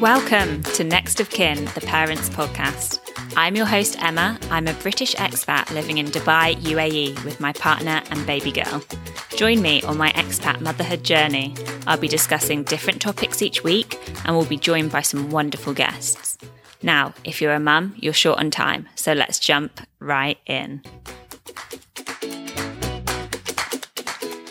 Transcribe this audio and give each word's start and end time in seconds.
Welcome 0.00 0.62
to 0.62 0.84
Next 0.84 1.18
of 1.18 1.28
Kin, 1.28 1.64
the 1.74 1.80
Parents 1.80 2.28
Podcast. 2.28 3.00
I'm 3.36 3.56
your 3.56 3.66
host, 3.66 4.00
Emma. 4.00 4.38
I'm 4.48 4.68
a 4.68 4.72
British 4.74 5.16
expat 5.16 5.72
living 5.74 5.98
in 5.98 6.06
Dubai, 6.06 6.54
UAE, 6.54 7.24
with 7.24 7.40
my 7.40 7.52
partner 7.52 8.00
and 8.12 8.24
baby 8.24 8.52
girl. 8.52 8.80
Join 9.30 9.60
me 9.60 9.82
on 9.82 9.96
my 9.96 10.10
expat 10.10 10.60
motherhood 10.60 11.02
journey. 11.02 11.52
I'll 11.88 11.98
be 11.98 12.06
discussing 12.06 12.62
different 12.62 13.02
topics 13.02 13.42
each 13.42 13.64
week 13.64 13.98
and 14.24 14.36
we'll 14.36 14.46
be 14.46 14.56
joined 14.56 14.92
by 14.92 15.02
some 15.02 15.30
wonderful 15.30 15.74
guests. 15.74 16.38
Now, 16.80 17.12
if 17.24 17.42
you're 17.42 17.54
a 17.54 17.58
mum, 17.58 17.96
you're 17.96 18.12
short 18.12 18.38
on 18.38 18.52
time, 18.52 18.88
so 18.94 19.14
let's 19.14 19.40
jump 19.40 19.80
right 19.98 20.38
in. 20.46 20.80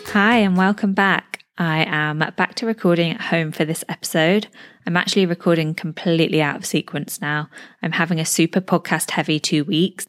Hi, 0.08 0.36
and 0.40 0.58
welcome 0.58 0.92
back. 0.92 1.37
I 1.60 1.84
am 1.88 2.20
back 2.36 2.54
to 2.56 2.66
recording 2.66 3.10
at 3.10 3.20
home 3.20 3.50
for 3.50 3.64
this 3.64 3.84
episode. 3.88 4.46
I'm 4.86 4.96
actually 4.96 5.26
recording 5.26 5.74
completely 5.74 6.40
out 6.40 6.54
of 6.54 6.64
sequence 6.64 7.20
now. 7.20 7.50
I'm 7.82 7.90
having 7.90 8.20
a 8.20 8.24
super 8.24 8.60
podcast 8.60 9.10
heavy 9.10 9.40
two 9.40 9.64
weeks. 9.64 10.06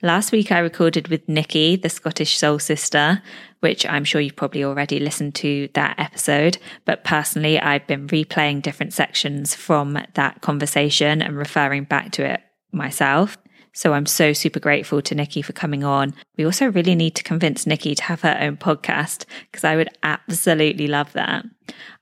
Last 0.00 0.32
week 0.32 0.50
I 0.50 0.58
recorded 0.58 1.08
with 1.08 1.28
Nikki, 1.28 1.76
the 1.76 1.90
Scottish 1.90 2.38
Soul 2.38 2.58
Sister, 2.58 3.22
which 3.60 3.84
I'm 3.84 4.04
sure 4.04 4.22
you've 4.22 4.36
probably 4.36 4.64
already 4.64 4.98
listened 4.98 5.34
to 5.36 5.68
that 5.74 5.96
episode. 5.98 6.56
But 6.86 7.04
personally, 7.04 7.60
I've 7.60 7.86
been 7.86 8.06
replaying 8.08 8.62
different 8.62 8.94
sections 8.94 9.54
from 9.54 9.98
that 10.14 10.40
conversation 10.40 11.20
and 11.20 11.36
referring 11.36 11.84
back 11.84 12.12
to 12.12 12.24
it 12.24 12.40
myself. 12.72 13.36
So 13.76 13.92
I'm 13.92 14.06
so 14.06 14.32
super 14.32 14.58
grateful 14.58 15.02
to 15.02 15.14
Nikki 15.14 15.42
for 15.42 15.52
coming 15.52 15.84
on. 15.84 16.14
We 16.38 16.46
also 16.46 16.70
really 16.70 16.94
need 16.94 17.14
to 17.16 17.22
convince 17.22 17.66
Nikki 17.66 17.94
to 17.94 18.02
have 18.04 18.22
her 18.22 18.34
own 18.40 18.56
podcast 18.56 19.26
because 19.50 19.64
I 19.64 19.76
would 19.76 19.90
absolutely 20.02 20.86
love 20.86 21.12
that. 21.12 21.44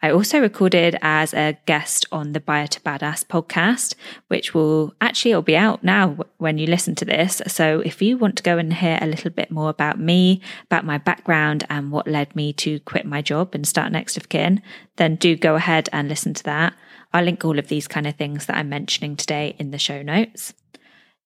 I 0.01 0.13
also 0.13 0.39
recorded 0.39 0.97
as 1.03 1.35
a 1.35 1.59
guest 1.67 2.07
on 2.13 2.31
the 2.31 2.39
Buyer 2.39 2.69
to 2.69 2.81
Badass 2.83 3.25
podcast, 3.27 3.97
which 4.29 4.55
will 4.55 4.95
actually 5.01 5.33
it'll 5.33 5.43
be 5.43 5.57
out 5.57 5.83
now 5.83 6.17
when 6.37 6.59
you 6.59 6.69
listen 6.69 6.95
to 6.95 7.05
this. 7.05 7.43
So 7.49 7.81
if 7.81 8.01
you 8.01 8.19
want 8.19 8.37
to 8.37 8.45
go 8.45 8.57
and 8.57 8.73
hear 8.73 9.01
a 9.03 9.09
little 9.09 9.33
bit 9.33 9.51
more 9.51 9.69
about 9.69 9.99
me, 9.99 10.43
about 10.67 10.87
my 10.87 10.99
background 10.99 11.67
and 11.69 11.91
what 11.91 12.07
led 12.07 12.37
me 12.37 12.53
to 12.53 12.79
quit 12.81 13.05
my 13.05 13.21
job 13.21 13.53
and 13.53 13.67
start 13.67 13.91
next 13.91 14.17
of 14.17 14.29
kin, 14.29 14.63
then 14.95 15.17
do 15.17 15.35
go 15.35 15.57
ahead 15.57 15.89
and 15.93 16.09
listen 16.09 16.35
to 16.35 16.45
that. 16.45 16.73
I'll 17.13 17.25
link 17.25 17.45
all 17.45 17.59
of 17.59 17.67
these 17.67 17.89
kind 17.89 18.07
of 18.07 18.15
things 18.15 18.47
that 18.47 18.57
I'm 18.57 18.69
mentioning 18.69 19.17
today 19.17 19.57
in 19.59 19.73
the 19.73 19.79
show 19.79 20.03
notes. 20.03 20.55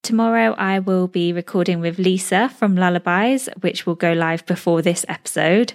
Tomorrow, 0.03 0.55
I 0.57 0.79
will 0.79 1.09
be 1.09 1.33
recording 1.33 1.81
with 1.81 1.99
Lisa 1.99 2.49
from 2.49 2.77
Lullabies, 2.77 3.49
which 3.61 3.85
will 3.85 3.97
go 3.97 4.13
live 4.13 4.47
before 4.47 4.81
this 4.81 5.05
episode. 5.09 5.75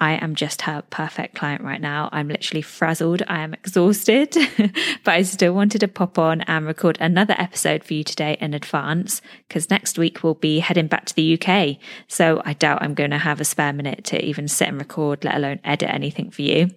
I 0.00 0.12
am 0.14 0.34
just 0.34 0.62
her 0.62 0.82
perfect 0.88 1.34
client 1.34 1.62
right 1.62 1.80
now. 1.80 2.08
I'm 2.10 2.28
literally 2.28 2.62
frazzled. 2.62 3.22
I 3.28 3.40
am 3.40 3.52
exhausted, 3.52 4.34
but 5.04 5.12
I 5.12 5.22
still 5.22 5.52
wanted 5.52 5.80
to 5.80 5.88
pop 5.88 6.18
on 6.18 6.40
and 6.42 6.66
record 6.66 6.96
another 7.00 7.34
episode 7.36 7.84
for 7.84 7.92
you 7.92 8.02
today 8.02 8.38
in 8.40 8.54
advance 8.54 9.20
because 9.46 9.68
next 9.68 9.98
week 9.98 10.22
we'll 10.22 10.34
be 10.34 10.60
heading 10.60 10.86
back 10.86 11.04
to 11.04 11.14
the 11.14 11.38
UK. 11.38 11.76
So 12.08 12.40
I 12.46 12.54
doubt 12.54 12.82
I'm 12.82 12.94
going 12.94 13.10
to 13.10 13.18
have 13.18 13.42
a 13.42 13.44
spare 13.44 13.74
minute 13.74 14.04
to 14.04 14.24
even 14.24 14.48
sit 14.48 14.68
and 14.68 14.78
record, 14.78 15.22
let 15.22 15.36
alone 15.36 15.60
edit 15.64 15.90
anything 15.90 16.30
for 16.30 16.42
you. 16.42 16.70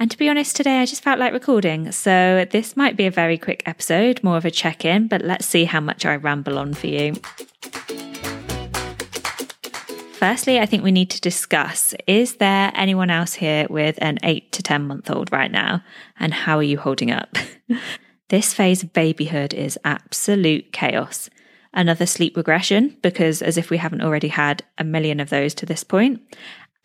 And 0.00 0.10
to 0.10 0.16
be 0.16 0.30
honest, 0.30 0.56
today 0.56 0.80
I 0.80 0.86
just 0.86 1.02
felt 1.02 1.18
like 1.18 1.34
recording. 1.34 1.92
So 1.92 2.46
this 2.50 2.74
might 2.74 2.96
be 2.96 3.04
a 3.04 3.10
very 3.10 3.36
quick 3.36 3.62
episode, 3.66 4.24
more 4.24 4.38
of 4.38 4.46
a 4.46 4.50
check 4.50 4.86
in, 4.86 5.08
but 5.08 5.20
let's 5.20 5.44
see 5.44 5.66
how 5.66 5.80
much 5.80 6.06
I 6.06 6.16
ramble 6.16 6.58
on 6.58 6.72
for 6.72 6.86
you. 6.86 7.16
Firstly, 10.14 10.58
I 10.58 10.64
think 10.64 10.82
we 10.82 10.90
need 10.90 11.10
to 11.10 11.20
discuss 11.20 11.92
is 12.06 12.36
there 12.36 12.72
anyone 12.74 13.10
else 13.10 13.34
here 13.34 13.66
with 13.68 13.98
an 14.00 14.18
eight 14.22 14.52
to 14.52 14.62
10 14.62 14.86
month 14.86 15.10
old 15.10 15.30
right 15.32 15.52
now? 15.52 15.82
And 16.18 16.32
how 16.32 16.56
are 16.56 16.62
you 16.62 16.78
holding 16.78 17.10
up? 17.10 17.36
this 18.30 18.54
phase 18.54 18.82
of 18.82 18.94
babyhood 18.94 19.52
is 19.52 19.78
absolute 19.84 20.72
chaos. 20.72 21.28
Another 21.74 22.06
sleep 22.06 22.38
regression, 22.38 22.96
because 23.02 23.42
as 23.42 23.58
if 23.58 23.68
we 23.68 23.76
haven't 23.76 24.00
already 24.00 24.28
had 24.28 24.64
a 24.78 24.82
million 24.82 25.20
of 25.20 25.28
those 25.28 25.54
to 25.54 25.66
this 25.66 25.84
point, 25.84 26.20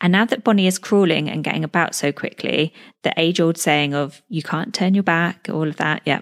and 0.01 0.11
now 0.11 0.25
that 0.25 0.43
Bonnie 0.43 0.67
is 0.67 0.77
crawling 0.77 1.29
and 1.29 1.43
getting 1.43 1.63
about 1.63 1.95
so 1.95 2.11
quickly, 2.11 2.73
the 3.03 3.13
age 3.17 3.39
old 3.39 3.57
saying 3.57 3.93
of 3.93 4.21
you 4.27 4.43
can't 4.43 4.73
turn 4.73 4.93
your 4.93 5.03
back, 5.03 5.47
all 5.49 5.67
of 5.67 5.77
that, 5.77 6.01
yeah, 6.05 6.21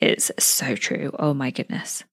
it's 0.00 0.30
so 0.38 0.76
true. 0.76 1.10
Oh 1.18 1.32
my 1.32 1.50
goodness. 1.50 2.04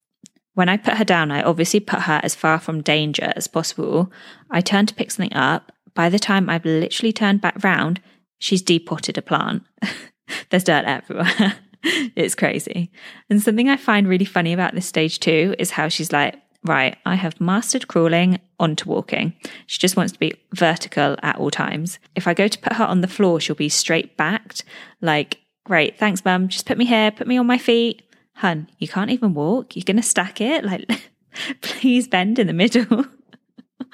When 0.54 0.70
I 0.70 0.78
put 0.78 0.96
her 0.96 1.06
down, 1.06 1.32
I 1.32 1.44
obviously 1.44 1.80
put 1.80 2.02
her 2.02 2.20
as 2.24 2.36
far 2.36 2.60
from 2.60 2.82
danger 2.82 3.32
as 3.36 3.48
possible. 3.48 4.12
I 4.50 4.62
turn 4.62 4.86
to 4.86 4.96
pick 4.96 5.12
something 5.12 5.34
up. 5.34 5.72
By 5.94 6.10
the 6.10 6.20
time 6.20 6.50
I've 6.50 6.66
literally 6.66 7.14
turned 7.14 7.42
back 7.42 7.64
round, 7.64 8.02
she's 8.40 8.62
depotted 8.62 9.18
a 9.18 9.22
plant. 9.22 9.64
There's 10.50 10.64
dirt 10.64 10.86
everywhere. 10.86 11.56
it's 11.84 12.36
crazy. 12.36 12.92
And 13.30 13.42
something 13.42 13.70
I 13.70 13.78
find 13.78 14.08
really 14.08 14.26
funny 14.26 14.54
about 14.54 14.76
this 14.76 14.86
stage 14.86 15.20
too 15.20 15.56
is 15.58 15.72
how 15.72 15.88
she's 15.88 16.12
like, 16.12 16.36
right, 16.64 16.98
I 17.06 17.16
have 17.16 17.42
mastered 17.42 17.88
crawling 17.88 18.40
onto 18.60 18.90
walking. 18.90 19.34
She 19.66 19.80
just 19.80 19.98
wants 19.98 20.14
to 20.14 20.20
be 20.20 20.34
vertical 20.54 21.18
at 21.24 21.38
all 21.38 21.52
times. 21.52 22.00
If 22.16 22.28
I 22.28 22.34
go 22.34 22.48
to 22.48 22.60
put 22.60 22.74
her 22.74 22.86
on 22.86 23.02
the 23.02 23.08
floor, 23.08 23.40
she'll 23.40 23.56
be 23.56 23.70
straight 23.70 24.18
backed, 24.18 24.64
like, 25.02 25.40
great, 25.66 25.98
thanks, 25.98 26.24
mum. 26.24 26.48
Just 26.48 26.66
put 26.66 26.78
me 26.78 26.86
here, 26.86 27.12
put 27.12 27.28
me 27.28 27.38
on 27.38 27.48
my 27.48 27.58
feet. 27.58 28.04
Hun, 28.36 28.68
you 28.80 28.88
can't 28.88 29.12
even 29.12 29.34
walk. 29.34 29.76
You're 29.76 29.84
going 29.86 29.98
to 29.98 30.04
stack 30.04 30.42
it. 30.42 30.64
Like, 30.64 31.12
please 31.62 32.08
bend 32.08 32.40
in 32.40 32.48
the 32.48 32.54
middle. 32.54 33.06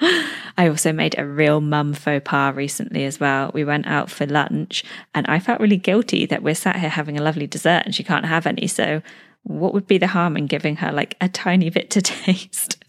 I 0.00 0.68
also 0.68 0.92
made 0.92 1.18
a 1.18 1.26
real 1.26 1.60
mum 1.60 1.92
faux 1.92 2.22
pas 2.24 2.54
recently 2.54 3.04
as 3.04 3.18
well. 3.18 3.50
We 3.52 3.64
went 3.64 3.86
out 3.86 4.10
for 4.10 4.26
lunch 4.26 4.84
and 5.14 5.26
I 5.26 5.38
felt 5.38 5.60
really 5.60 5.76
guilty 5.76 6.26
that 6.26 6.42
we're 6.42 6.54
sat 6.54 6.76
here 6.76 6.88
having 6.88 7.18
a 7.18 7.22
lovely 7.22 7.46
dessert 7.46 7.82
and 7.84 7.94
she 7.94 8.04
can't 8.04 8.26
have 8.26 8.46
any. 8.46 8.66
So 8.66 9.02
what 9.48 9.74
would 9.74 9.86
be 9.86 9.98
the 9.98 10.06
harm 10.06 10.36
in 10.36 10.46
giving 10.46 10.76
her 10.76 10.92
like 10.92 11.16
a 11.20 11.28
tiny 11.28 11.70
bit 11.70 11.90
to 11.90 12.02
taste? 12.02 12.82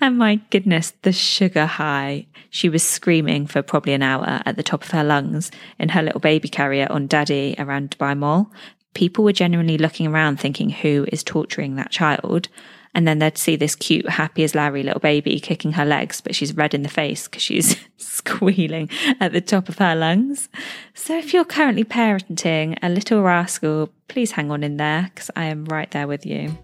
and 0.00 0.16
my 0.16 0.36
goodness, 0.50 0.92
the 1.02 1.12
sugar 1.12 1.66
high. 1.66 2.26
She 2.50 2.68
was 2.68 2.82
screaming 2.82 3.46
for 3.46 3.60
probably 3.60 3.92
an 3.92 4.02
hour 4.02 4.40
at 4.46 4.56
the 4.56 4.62
top 4.62 4.84
of 4.84 4.90
her 4.92 5.04
lungs 5.04 5.50
in 5.78 5.90
her 5.90 6.02
little 6.02 6.20
baby 6.20 6.48
carrier 6.48 6.86
on 6.88 7.06
daddy 7.06 7.54
around 7.58 7.90
Dubai 7.90 8.16
Mall. 8.16 8.50
People 8.94 9.24
were 9.24 9.32
genuinely 9.32 9.76
looking 9.76 10.06
around 10.06 10.40
thinking, 10.40 10.70
who 10.70 11.06
is 11.12 11.22
torturing 11.22 11.76
that 11.76 11.90
child? 11.90 12.48
And 12.96 13.06
then 13.06 13.18
they'd 13.18 13.36
see 13.36 13.56
this 13.56 13.74
cute, 13.74 14.08
happy 14.08 14.42
as 14.42 14.54
Larry 14.54 14.82
little 14.82 15.00
baby 15.00 15.38
kicking 15.38 15.72
her 15.72 15.84
legs, 15.84 16.22
but 16.22 16.34
she's 16.34 16.56
red 16.56 16.72
in 16.72 16.82
the 16.82 16.88
face 16.88 17.28
because 17.28 17.42
she's 17.42 17.76
squealing 17.98 18.88
at 19.20 19.34
the 19.34 19.42
top 19.42 19.68
of 19.68 19.76
her 19.76 19.94
lungs. 19.94 20.48
So 20.94 21.14
if 21.18 21.34
you're 21.34 21.44
currently 21.44 21.84
parenting 21.84 22.78
a 22.82 22.88
little 22.88 23.20
rascal, 23.20 23.92
please 24.08 24.32
hang 24.32 24.50
on 24.50 24.64
in 24.64 24.78
there 24.78 25.10
because 25.14 25.30
I 25.36 25.44
am 25.44 25.66
right 25.66 25.90
there 25.90 26.08
with 26.08 26.24
you. 26.24 26.56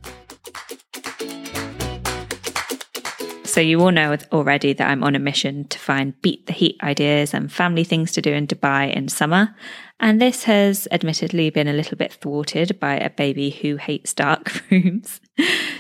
So, 3.44 3.60
you 3.60 3.78
all 3.82 3.90
know 3.90 4.16
already 4.32 4.72
that 4.72 4.88
I'm 4.88 5.04
on 5.04 5.14
a 5.14 5.18
mission 5.18 5.68
to 5.68 5.78
find 5.78 6.18
beat 6.22 6.46
the 6.46 6.54
heat 6.54 6.82
ideas 6.82 7.34
and 7.34 7.52
family 7.52 7.84
things 7.84 8.10
to 8.12 8.22
do 8.22 8.32
in 8.32 8.46
Dubai 8.46 8.90
in 8.90 9.10
summer. 9.10 9.54
And 10.02 10.20
this 10.20 10.42
has 10.44 10.88
admittedly 10.90 11.48
been 11.50 11.68
a 11.68 11.72
little 11.72 11.96
bit 11.96 12.12
thwarted 12.14 12.80
by 12.80 12.96
a 12.96 13.08
baby 13.08 13.50
who 13.50 13.76
hates 13.76 14.12
dark 14.12 14.64
rooms. 14.70 15.20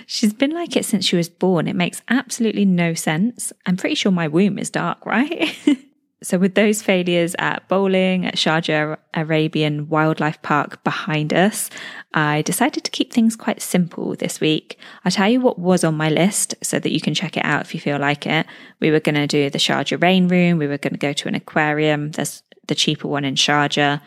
She's 0.06 0.32
been 0.32 0.52
like 0.52 0.76
it 0.76 0.84
since 0.84 1.04
she 1.04 1.16
was 1.16 1.28
born. 1.28 1.66
It 1.66 1.74
makes 1.74 2.02
absolutely 2.08 2.64
no 2.64 2.94
sense. 2.94 3.52
I'm 3.66 3.76
pretty 3.76 3.96
sure 3.96 4.12
my 4.12 4.28
womb 4.28 4.60
is 4.60 4.70
dark, 4.70 5.04
right? 5.04 5.58
so, 6.22 6.38
with 6.38 6.54
those 6.54 6.82
failures 6.82 7.34
at 7.40 7.66
bowling, 7.66 8.24
at 8.24 8.36
Sharjah 8.36 8.96
Arabian 9.12 9.88
Wildlife 9.88 10.40
Park 10.42 10.84
behind 10.84 11.34
us, 11.34 11.68
I 12.14 12.42
decided 12.42 12.84
to 12.84 12.92
keep 12.92 13.12
things 13.12 13.34
quite 13.34 13.60
simple 13.60 14.14
this 14.14 14.40
week. 14.40 14.78
I'll 15.04 15.10
tell 15.10 15.30
you 15.30 15.40
what 15.40 15.58
was 15.58 15.82
on 15.82 15.96
my 15.96 16.10
list 16.10 16.54
so 16.62 16.78
that 16.78 16.92
you 16.92 17.00
can 17.00 17.14
check 17.14 17.36
it 17.36 17.44
out 17.44 17.62
if 17.62 17.74
you 17.74 17.80
feel 17.80 17.98
like 17.98 18.24
it. 18.28 18.46
We 18.78 18.92
were 18.92 19.00
going 19.00 19.16
to 19.16 19.26
do 19.26 19.50
the 19.50 19.58
Sharjah 19.58 20.00
Rain 20.00 20.28
Room, 20.28 20.58
we 20.58 20.68
were 20.68 20.78
going 20.78 20.94
to 20.94 20.98
go 20.98 21.12
to 21.12 21.26
an 21.26 21.34
aquarium. 21.34 22.12
There's 22.12 22.44
the 22.68 22.74
cheaper 22.74 23.08
one 23.08 23.24
in 23.24 23.34
Sharjah. 23.34 24.00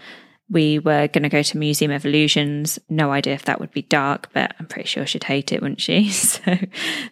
We 0.49 0.77
were 0.77 1.07
going 1.07 1.23
to 1.23 1.29
go 1.29 1.41
to 1.41 1.57
Museum 1.57 1.91
of 1.91 2.05
Illusions. 2.05 2.77
No 2.87 3.11
idea 3.11 3.33
if 3.33 3.45
that 3.45 3.59
would 3.59 3.71
be 3.71 3.81
dark, 3.81 4.29
but 4.31 4.55
I'm 4.59 4.67
pretty 4.67 4.87
sure 4.87 5.05
she'd 5.07 5.23
hate 5.23 5.51
it, 5.51 5.61
wouldn't 5.61 5.81
she? 5.81 6.09
So 6.11 6.57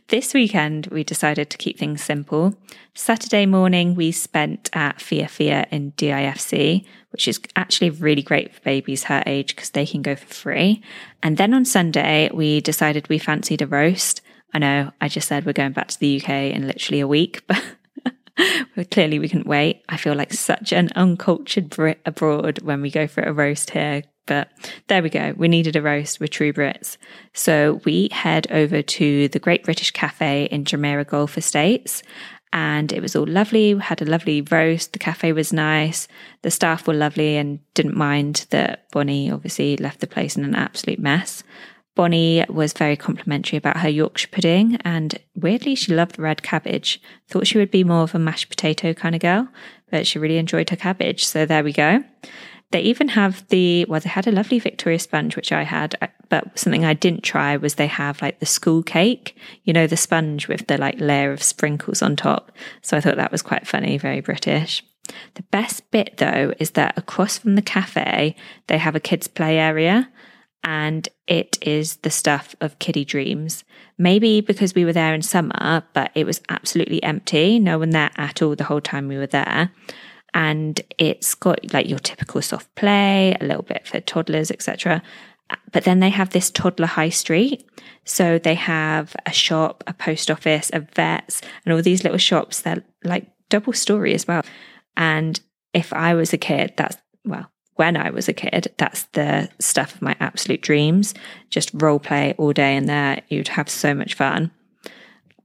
this 0.10 0.34
weekend, 0.36 0.88
we 0.88 1.04
decided 1.04 1.50
to 1.50 1.58
keep 1.58 1.80
things 1.80 2.04
simple. 2.04 2.56
Saturday 2.94 3.48
morning, 3.48 3.96
we 3.96 4.12
spent 4.12 4.70
at 4.74 5.02
Fia 5.02 5.28
Fia 5.28 5.66
in 5.72 5.94
DIFC, 5.94 6.86
which 7.12 7.28
is 7.28 7.40
actually 7.56 7.90
really 7.90 8.22
great 8.22 8.54
for 8.54 8.62
babies 8.62 9.06
her 9.06 9.24
age 9.26 9.56
because 9.56 9.72
they 9.72 9.88
can 9.88 10.04
go 10.04 10.16
for 10.16 10.32
free. 10.32 10.84
And 11.24 11.38
then 11.38 11.56
on 11.56 11.66
Sunday, 11.66 12.30
we 12.32 12.62
decided 12.62 13.10
we 13.10 13.18
fancied 13.18 13.64
a 13.64 13.68
roast. 13.68 14.22
I 14.54 14.60
know 14.60 14.92
I 15.02 15.08
just 15.08 15.28
said 15.28 15.46
we're 15.46 15.54
going 15.54 15.74
back 15.74 15.88
to 15.88 16.00
the 16.00 16.22
UK 16.22 16.30
in 16.30 16.68
literally 16.68 17.00
a 17.00 17.08
week, 17.08 17.42
but 17.48 17.64
well, 18.38 18.86
clearly 18.92 19.20
we 19.20 19.30
couldn't 19.30 19.48
wait. 19.48 19.84
I 19.90 19.98
feel 19.98 20.16
like 20.16 20.34
such 20.34 20.72
an 20.74 20.90
uncultured 20.96 21.70
Brit 21.70 22.00
abroad 22.06 22.62
when 22.62 22.82
we 22.82 22.90
go 22.90 23.08
for 23.08 23.22
a 23.24 23.34
roast 23.34 23.72
here. 23.72 24.04
But 24.26 24.50
there 24.88 25.04
we 25.04 25.10
go. 25.10 25.34
We 25.36 25.50
needed 25.50 25.76
a 25.76 25.82
roast. 25.82 26.20
We're 26.22 26.28
true 26.28 26.54
Brits. 26.54 26.96
So 27.34 27.82
we 27.84 28.08
head 28.12 28.48
over 28.52 28.82
to 28.82 29.28
the 29.28 29.40
Great 29.40 29.66
British 29.66 29.92
Cafe 29.92 30.46
in 30.46 30.64
Jumeirah 30.64 31.08
Golf 31.08 31.38
Estates. 31.38 32.02
and 32.54 32.94
it 32.94 33.02
was 33.02 33.16
all 33.16 33.26
lovely. 33.26 33.74
We 33.74 33.82
had 33.82 34.02
a 34.02 34.06
lovely 34.06 34.42
roast. 34.42 34.94
The 34.94 35.00
cafe 35.00 35.34
was 35.34 35.52
nice. 35.52 36.08
The 36.44 36.52
staff 36.52 36.88
were 36.88 36.94
lovely 36.94 37.36
and 37.36 37.60
didn't 37.74 37.98
mind 37.98 38.46
that 38.52 38.90
Bonnie 38.92 39.32
obviously 39.32 39.76
left 39.76 40.00
the 40.02 40.08
place 40.08 40.38
in 40.38 40.46
an 40.46 40.54
absolute 40.56 41.00
mess. 41.00 41.44
Bonnie 41.96 42.44
was 42.50 42.74
very 42.74 42.96
complimentary 42.96 43.58
about 43.58 43.78
her 43.78 43.90
Yorkshire 43.90 44.30
pudding, 44.32 44.78
and 44.78 45.20
weirdly, 45.36 45.76
she 45.76 45.94
loved 45.94 46.16
the 46.16 46.24
red 46.24 46.42
cabbage. 46.42 47.02
Thought 47.30 47.48
she 47.48 47.58
would 47.60 47.72
be 47.72 47.84
more 47.84 48.04
of 48.04 48.16
a 48.16 48.20
mashed 48.20 48.50
potato 48.50 48.94
kind 48.94 49.14
of 49.14 49.22
girl, 49.22 49.48
but 49.92 50.08
she 50.08 50.18
really 50.18 50.38
enjoyed 50.38 50.70
her 50.72 50.76
cabbage. 50.76 51.26
So 51.26 51.46
there 51.46 51.64
we 51.64 51.72
go. 51.72 52.04
They 52.72 52.82
even 52.82 53.10
have 53.10 53.48
the, 53.50 53.86
well, 53.86 54.00
they 54.00 54.10
had 54.10 54.26
a 54.26 54.32
lovely 54.32 54.58
Victoria 54.58 54.98
sponge, 54.98 55.36
which 55.36 55.52
I 55.52 55.62
had, 55.62 55.94
uh, 56.02 56.08
but 56.30 56.58
something 56.58 56.84
I 56.84 56.96
didn't 56.96 57.22
try 57.22 57.56
was 57.56 57.76
they 57.76 57.86
have 57.86 58.20
like 58.24 58.40
the 58.40 58.48
school 58.48 58.82
cake, 58.82 59.38
you 59.64 59.74
know, 59.74 59.86
the 59.86 59.96
sponge 59.96 60.48
with 60.48 60.66
the 60.66 60.80
like 60.80 61.00
layer 61.00 61.32
of 61.32 61.44
sprinkles 61.44 62.02
on 62.02 62.16
top. 62.16 62.52
So 62.82 62.98
I 62.98 63.02
thought 63.02 63.18
that 63.18 63.32
was 63.32 63.44
quite 63.44 63.68
funny, 63.68 64.00
very 64.00 64.22
British. 64.22 64.84
The 65.36 65.44
best 65.44 65.92
bit 65.92 66.18
though 66.18 66.56
is 66.58 66.72
that 66.72 66.98
across 66.98 67.38
from 67.38 67.54
the 67.54 67.62
cafe, 67.62 68.36
they 68.66 68.80
have 68.80 68.96
a 68.96 69.00
kids' 69.00 69.28
play 69.28 69.60
area 69.60 70.10
and 70.64 71.10
it 71.28 71.58
is 71.62 71.98
the 71.98 72.10
stuff 72.10 72.56
of 72.62 72.80
kiddie 72.80 73.06
dreams. 73.06 73.64
Maybe 73.98 74.42
because 74.42 74.74
we 74.74 74.86
were 74.86 74.94
there 74.94 75.14
in 75.14 75.22
summer, 75.22 75.84
but 75.94 76.12
it 76.16 76.26
was 76.26 76.42
absolutely 76.50 77.02
empty. 77.04 77.60
No 77.60 77.80
one 77.80 77.92
there 77.92 78.12
at 78.16 78.42
all 78.42 78.56
the 78.56 78.64
whole 78.64 78.82
time 78.82 79.08
we 79.08 79.18
were 79.18 79.28
there 79.28 79.72
and 80.34 80.82
it's 80.98 81.36
got 81.36 81.74
like 81.74 81.88
your 81.88 82.00
typical 82.00 82.42
soft 82.42 82.74
play, 82.76 83.36
a 83.40 83.46
little 83.46 83.64
bit 83.64 83.88
for 83.88 84.00
toddlers, 84.00 84.52
etc. 84.52 85.02
But 85.72 85.84
then 85.84 86.00
they 86.00 86.10
have 86.10 86.32
this 86.32 86.50
toddler 86.50 86.88
high 86.88 87.10
street. 87.10 87.66
So 88.06 88.40
they 88.40 88.56
have 88.56 89.16
a 89.26 89.32
shop, 89.32 89.84
a 89.88 89.94
post 89.94 90.32
office, 90.32 90.72
a 90.74 90.82
vets, 90.82 91.42
and 91.66 91.74
all 91.74 91.82
these 91.82 92.04
little 92.04 92.18
shops 92.18 92.62
that 92.62 92.84
like 93.04 93.28
double 93.50 93.74
story 93.74 94.14
as 94.14 94.28
well. 94.28 94.44
And 94.98 95.40
if 95.74 95.94
I 95.94 96.16
was 96.16 96.34
a 96.34 96.38
kid, 96.38 96.74
that's 96.78 96.98
well, 97.26 97.50
when 97.76 97.98
I 97.98 98.12
was 98.12 98.28
a 98.28 98.34
kid, 98.34 98.72
that's 98.78 99.04
the 99.14 99.50
stuff 99.60 99.96
of 99.96 100.02
my 100.02 100.16
absolute 100.20 100.62
dreams. 100.62 101.14
Just 101.50 101.72
role 101.74 102.00
play 102.00 102.36
all 102.38 102.54
day 102.54 102.76
in 102.76 102.86
there. 102.86 103.22
You'd 103.30 103.48
have 103.50 103.70
so 103.70 103.94
much 103.94 104.14
fun. 104.14 104.52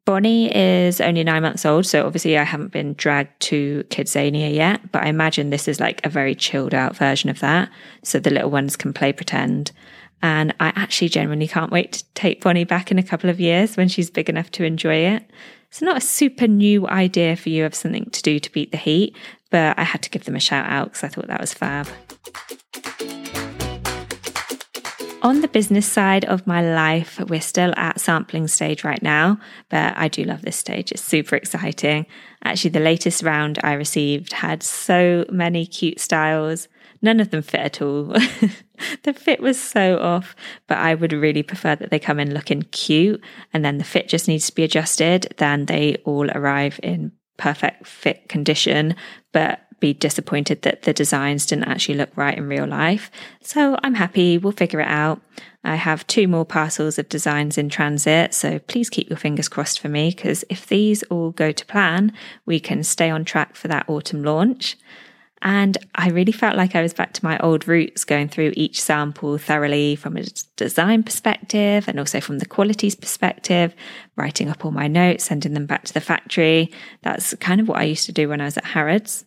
Bonnie 0.05 0.55
is 0.57 1.03
only 1.03 1.23
nine 1.23 1.43
months 1.43 1.67
old, 1.67 1.85
so 1.85 2.07
obviously 2.07 2.39
I 2.39 2.43
haven't 2.43 2.73
been 2.73 2.95
dragged 2.95 3.41
to 3.41 3.85
Kidzania 3.91 4.55
yet, 4.55 4.91
but 4.91 5.03
I 5.03 5.09
imagine 5.09 5.51
this 5.51 5.69
is 5.69 5.81
like 5.81 6.05
a 6.05 6.09
very 6.09 6.35
chilled 6.35 6.73
out 6.73 6.97
version 6.97 7.29
of 7.29 7.41
that. 7.41 7.69
So 8.05 8.19
the 8.19 8.31
little 8.31 8.51
ones 8.51 8.75
can 8.75 8.95
play 8.95 9.13
pretend. 9.13 9.71
And 10.23 10.55
I 10.61 10.73
actually 10.77 11.11
genuinely 11.11 11.47
can't 11.47 11.71
wait 11.71 11.93
to 11.93 12.05
take 12.15 12.43
Bonnie 12.43 12.65
back 12.65 12.91
in 12.91 12.99
a 12.99 13.03
couple 13.03 13.29
of 13.29 13.39
years 13.39 13.77
when 13.77 13.89
she's 13.89 14.11
big 14.11 14.31
enough 14.31 14.51
to 14.53 14.65
enjoy 14.65 14.95
it. 14.95 15.31
It's 15.69 15.83
not 15.83 15.99
a 15.99 16.01
super 16.01 16.47
new 16.47 16.89
idea 16.89 17.37
for 17.37 17.51
you 17.51 17.67
of 17.67 17.75
something 17.75 18.09
to 18.09 18.23
do 18.23 18.39
to 18.39 18.51
beat 18.51 18.71
the 18.71 18.79
heat, 18.79 19.15
but 19.51 19.79
I 19.79 19.83
had 19.83 20.03
to 20.05 20.11
give 20.11 20.25
them 20.25 20.37
a 20.37 20.41
shout 20.41 20.67
out 20.67 20.87
because 20.87 21.05
I 21.05 21.09
thought 21.09 21.27
that 21.27 21.41
was 21.41 21.53
fab. 21.53 21.87
On 25.21 25.41
the 25.41 25.49
business 25.49 25.87
side 25.87 26.25
of 26.25 26.47
my 26.47 26.63
life, 26.63 27.21
we're 27.29 27.41
still 27.41 27.75
at 27.77 28.01
sampling 28.01 28.47
stage 28.47 28.85
right 28.85 29.03
now, 29.03 29.39
but 29.69 29.95
I 29.97 30.07
do 30.07 30.23
love 30.23 30.43
this 30.43 30.57
stage. 30.57 30.93
It's 30.93 31.03
super 31.03 31.35
exciting. 31.35 32.07
Actually, 32.45 32.71
the 32.71 32.81
latest 32.81 33.23
round 33.25 33.59
I 33.65 33.73
received 33.73 34.33
had 34.33 34.63
so 34.63 35.27
many 35.29 35.67
cute 35.67 35.99
styles. 35.99 36.69
None 37.03 37.19
of 37.19 37.31
them 37.31 37.43
fit 37.43 37.61
at 37.61 37.83
all. 37.83 38.05
the 39.03 39.13
fit 39.13 39.41
was 39.41 39.61
so 39.61 39.99
off, 39.99 40.37
but 40.69 40.79
I 40.79 40.95
would 40.95 41.13
really 41.13 41.43
prefer 41.43 41.75
that 41.75 41.91
they 41.91 41.99
come 41.99 42.21
in 42.21 42.33
looking 42.33 42.63
cute 42.71 43.21
and 43.53 43.65
then 43.65 43.79
the 43.79 43.85
fit 43.85 44.09
just 44.09 44.29
needs 44.29 44.47
to 44.47 44.55
be 44.55 44.65
adjusted. 44.65 45.35
Then 45.39 45.67
they 45.67 45.97
all 46.05 46.31
arrive 46.31 46.79
in 46.83 47.13
perfect 47.37 47.87
fit 47.87 48.29
condition, 48.29 48.95
but 49.33 49.61
be 49.81 49.93
disappointed 49.93 50.63
that 50.63 50.83
the 50.83 50.93
designs 50.93 51.47
didn't 51.47 51.69
actually 51.69 51.97
look 51.97 52.11
right 52.17 52.37
in 52.37 52.49
real 52.49 52.67
life. 52.67 53.11
So 53.43 53.79
I'm 53.83 53.95
happy, 53.95 54.39
we'll 54.39 54.53
figure 54.53 54.81
it 54.81 54.89
out. 54.89 55.21
I 55.65 55.75
have 55.75 56.07
two 56.07 56.29
more 56.29 56.45
parcels 56.45 56.99
of 56.99 57.09
designs 57.09 57.59
in 57.59 57.69
transit, 57.69 58.33
so 58.33 58.59
please 58.61 58.89
keep 58.89 59.11
your 59.11 59.19
fingers 59.19 59.49
crossed 59.49 59.81
for 59.81 59.89
me 59.89 60.11
because 60.15 60.45
if 60.49 60.67
these 60.67 61.03
all 61.05 61.31
go 61.31 61.53
to 61.53 61.67
plan, 61.67 62.13
we 62.47 62.61
can 62.61 62.85
stay 62.85 63.11
on 63.11 63.25
track 63.25 63.57
for 63.57 63.69
that 63.69 63.89
autumn 63.89 64.23
launch. 64.23 64.77
And 65.43 65.79
I 65.95 66.09
really 66.09 66.33
felt 66.33 66.57
like 66.57 66.75
I 66.75 66.83
was 66.83 66.93
back 66.93 67.13
to 67.15 67.25
my 67.25 67.39
old 67.39 67.69
roots, 67.69 68.05
going 68.05 68.29
through 68.29 68.55
each 68.57 68.81
sample 68.81 69.39
thoroughly 69.39 69.95
from 69.95 70.17
a 70.17 70.25
design 70.57 71.05
perspective 71.05 71.87
and 71.87 71.99
also 71.99 72.21
from 72.21 72.39
the 72.39 72.47
qualities 72.47 72.97
perspective, 72.97 73.75
writing 74.17 74.49
up 74.49 74.65
all 74.65 74.73
my 74.73 74.89
notes, 74.89 75.25
sending 75.25 75.55
them 75.55 75.67
back 75.67 75.85
to 75.85 75.95
the 75.95 76.01
factory. 76.01 76.73
That's 77.03 77.35
kind 77.37 77.61
of 77.61 77.69
what 77.69 77.79
I 77.79 77.85
used 77.85 78.07
to 78.07 78.13
do 78.13 78.29
when 78.29 78.41
I 78.41 78.47
was 78.47 78.57
at 78.57 78.65
Harrods. 78.65 79.25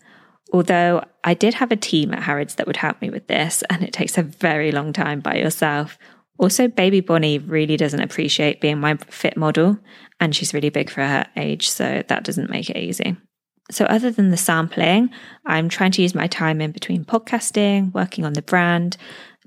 Although 0.51 1.03
I 1.23 1.33
did 1.33 1.53
have 1.55 1.71
a 1.71 1.77
team 1.77 2.13
at 2.13 2.23
Harrods 2.23 2.55
that 2.55 2.67
would 2.67 2.77
help 2.77 3.01
me 3.01 3.09
with 3.09 3.27
this, 3.27 3.63
and 3.69 3.83
it 3.83 3.93
takes 3.93 4.17
a 4.17 4.23
very 4.23 4.71
long 4.71 4.91
time 4.91 5.21
by 5.21 5.35
yourself. 5.35 5.97
Also, 6.37 6.67
baby 6.67 6.99
Bonnie 6.99 7.37
really 7.37 7.77
doesn't 7.77 8.01
appreciate 8.01 8.61
being 8.61 8.79
my 8.79 8.95
fit 8.95 9.37
model, 9.37 9.77
and 10.19 10.35
she's 10.35 10.53
really 10.53 10.69
big 10.69 10.89
for 10.89 11.01
her 11.01 11.25
age, 11.37 11.69
so 11.69 12.03
that 12.07 12.23
doesn't 12.23 12.49
make 12.49 12.69
it 12.69 12.77
easy. 12.77 13.15
So, 13.69 13.85
other 13.85 14.11
than 14.11 14.29
the 14.29 14.37
sampling, 14.37 15.09
I'm 15.45 15.69
trying 15.69 15.91
to 15.91 16.01
use 16.01 16.13
my 16.13 16.27
time 16.27 16.59
in 16.59 16.71
between 16.71 17.05
podcasting, 17.05 17.93
working 17.93 18.25
on 18.25 18.33
the 18.33 18.41
brand, 18.41 18.97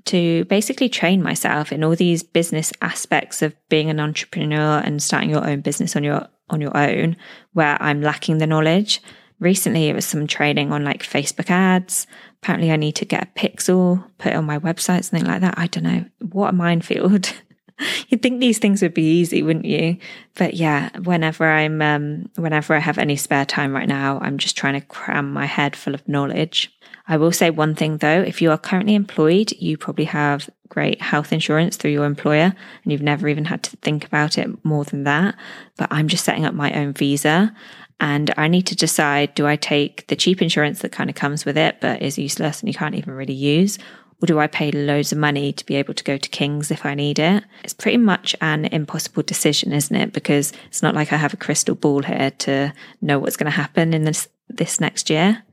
to 0.05 0.45
basically 0.45 0.89
train 0.89 1.21
myself 1.21 1.71
in 1.71 1.83
all 1.83 1.95
these 1.95 2.23
business 2.23 2.71
aspects 2.81 3.41
of 3.41 3.55
being 3.69 3.89
an 3.89 3.99
entrepreneur 3.99 4.79
and 4.79 5.01
starting 5.03 5.29
your 5.29 5.47
own 5.47 5.61
business 5.61 5.95
on 5.95 6.03
your 6.03 6.27
on 6.49 6.61
your 6.61 6.75
own, 6.75 7.17
where 7.53 7.77
I'm 7.81 8.01
lacking 8.01 8.37
the 8.37 8.47
knowledge 8.47 9.01
recently 9.39 9.89
it 9.89 9.95
was 9.95 10.05
some 10.05 10.27
training 10.27 10.71
on 10.71 10.83
like 10.83 11.03
Facebook 11.03 11.49
ads. 11.49 12.07
Apparently, 12.41 12.71
I 12.71 12.75
need 12.75 12.95
to 12.97 13.05
get 13.05 13.23
a 13.23 13.39
pixel, 13.39 14.03
put 14.17 14.33
on 14.33 14.45
my 14.45 14.59
website, 14.59 15.03
something 15.03 15.27
like 15.27 15.41
that. 15.41 15.55
I 15.57 15.67
don't 15.67 15.83
know. 15.83 16.05
What 16.19 16.49
a 16.49 16.53
minefield. 16.53 17.33
You'd 18.07 18.21
think 18.21 18.39
these 18.39 18.59
things 18.59 18.81
would 18.81 18.93
be 18.93 19.19
easy, 19.19 19.43
wouldn't 19.43 19.65
you? 19.65 19.97
But 20.35 20.53
yeah, 20.53 20.97
whenever 20.99 21.45
I'm, 21.45 21.81
um, 21.81 22.29
whenever 22.35 22.73
I 22.73 22.79
have 22.79 22.97
any 22.97 23.17
spare 23.17 23.45
time 23.45 23.73
right 23.73 23.87
now, 23.87 24.19
I'm 24.21 24.37
just 24.37 24.55
trying 24.55 24.79
to 24.79 24.85
cram 24.85 25.33
my 25.33 25.45
head 25.45 25.75
full 25.75 25.93
of 25.93 26.07
knowledge. 26.07 26.71
I 27.07 27.17
will 27.17 27.31
say 27.31 27.49
one 27.49 27.75
thing 27.75 27.97
though, 27.97 28.21
if 28.21 28.41
you 28.41 28.51
are 28.51 28.57
currently 28.57 28.95
employed, 28.95 29.51
you 29.53 29.77
probably 29.77 30.05
have 30.05 30.49
great 30.69 31.01
health 31.01 31.31
insurance 31.31 31.77
through 31.77 31.91
your 31.91 32.05
employer 32.05 32.53
and 32.83 32.91
you've 32.91 33.01
never 33.01 33.27
even 33.27 33.45
had 33.45 33.61
to 33.63 33.77
think 33.77 34.05
about 34.05 34.37
it 34.37 34.63
more 34.65 34.85
than 34.85 35.03
that. 35.03 35.35
But 35.77 35.89
I'm 35.91 36.07
just 36.07 36.25
setting 36.25 36.45
up 36.45 36.53
my 36.53 36.71
own 36.73 36.93
visa 36.93 37.53
and 37.99 38.33
I 38.37 38.47
need 38.47 38.67
to 38.67 38.75
decide 38.75 39.35
do 39.35 39.47
I 39.47 39.55
take 39.55 40.07
the 40.07 40.15
cheap 40.15 40.41
insurance 40.41 40.79
that 40.79 40.91
kind 40.91 41.09
of 41.09 41.15
comes 41.15 41.45
with 41.45 41.57
it, 41.57 41.77
but 41.79 42.01
is 42.01 42.17
useless 42.17 42.59
and 42.59 42.67
you 42.67 42.73
can't 42.73 42.95
even 42.95 43.13
really 43.13 43.33
use? 43.33 43.77
Or 44.21 44.27
do 44.27 44.39
I 44.39 44.47
pay 44.47 44.71
loads 44.71 45.11
of 45.11 45.17
money 45.17 45.51
to 45.53 45.65
be 45.65 45.75
able 45.75 45.93
to 45.93 46.03
go 46.03 46.17
to 46.17 46.29
King's 46.29 46.71
if 46.71 46.85
I 46.85 46.95
need 46.95 47.19
it? 47.19 47.43
It's 47.63 47.73
pretty 47.73 47.97
much 47.97 48.35
an 48.41 48.65
impossible 48.65 49.23
decision, 49.23 49.73
isn't 49.73 49.95
it? 49.95 50.13
Because 50.13 50.53
it's 50.67 50.81
not 50.81 50.95
like 50.95 51.11
I 51.11 51.17
have 51.17 51.33
a 51.33 51.37
crystal 51.37 51.75
ball 51.75 52.01
here 52.01 52.31
to 52.31 52.73
know 53.01 53.19
what's 53.19 53.37
going 53.37 53.51
to 53.51 53.57
happen 53.57 53.93
in 53.93 54.03
this, 54.03 54.29
this 54.47 54.79
next 54.79 55.09
year. 55.09 55.43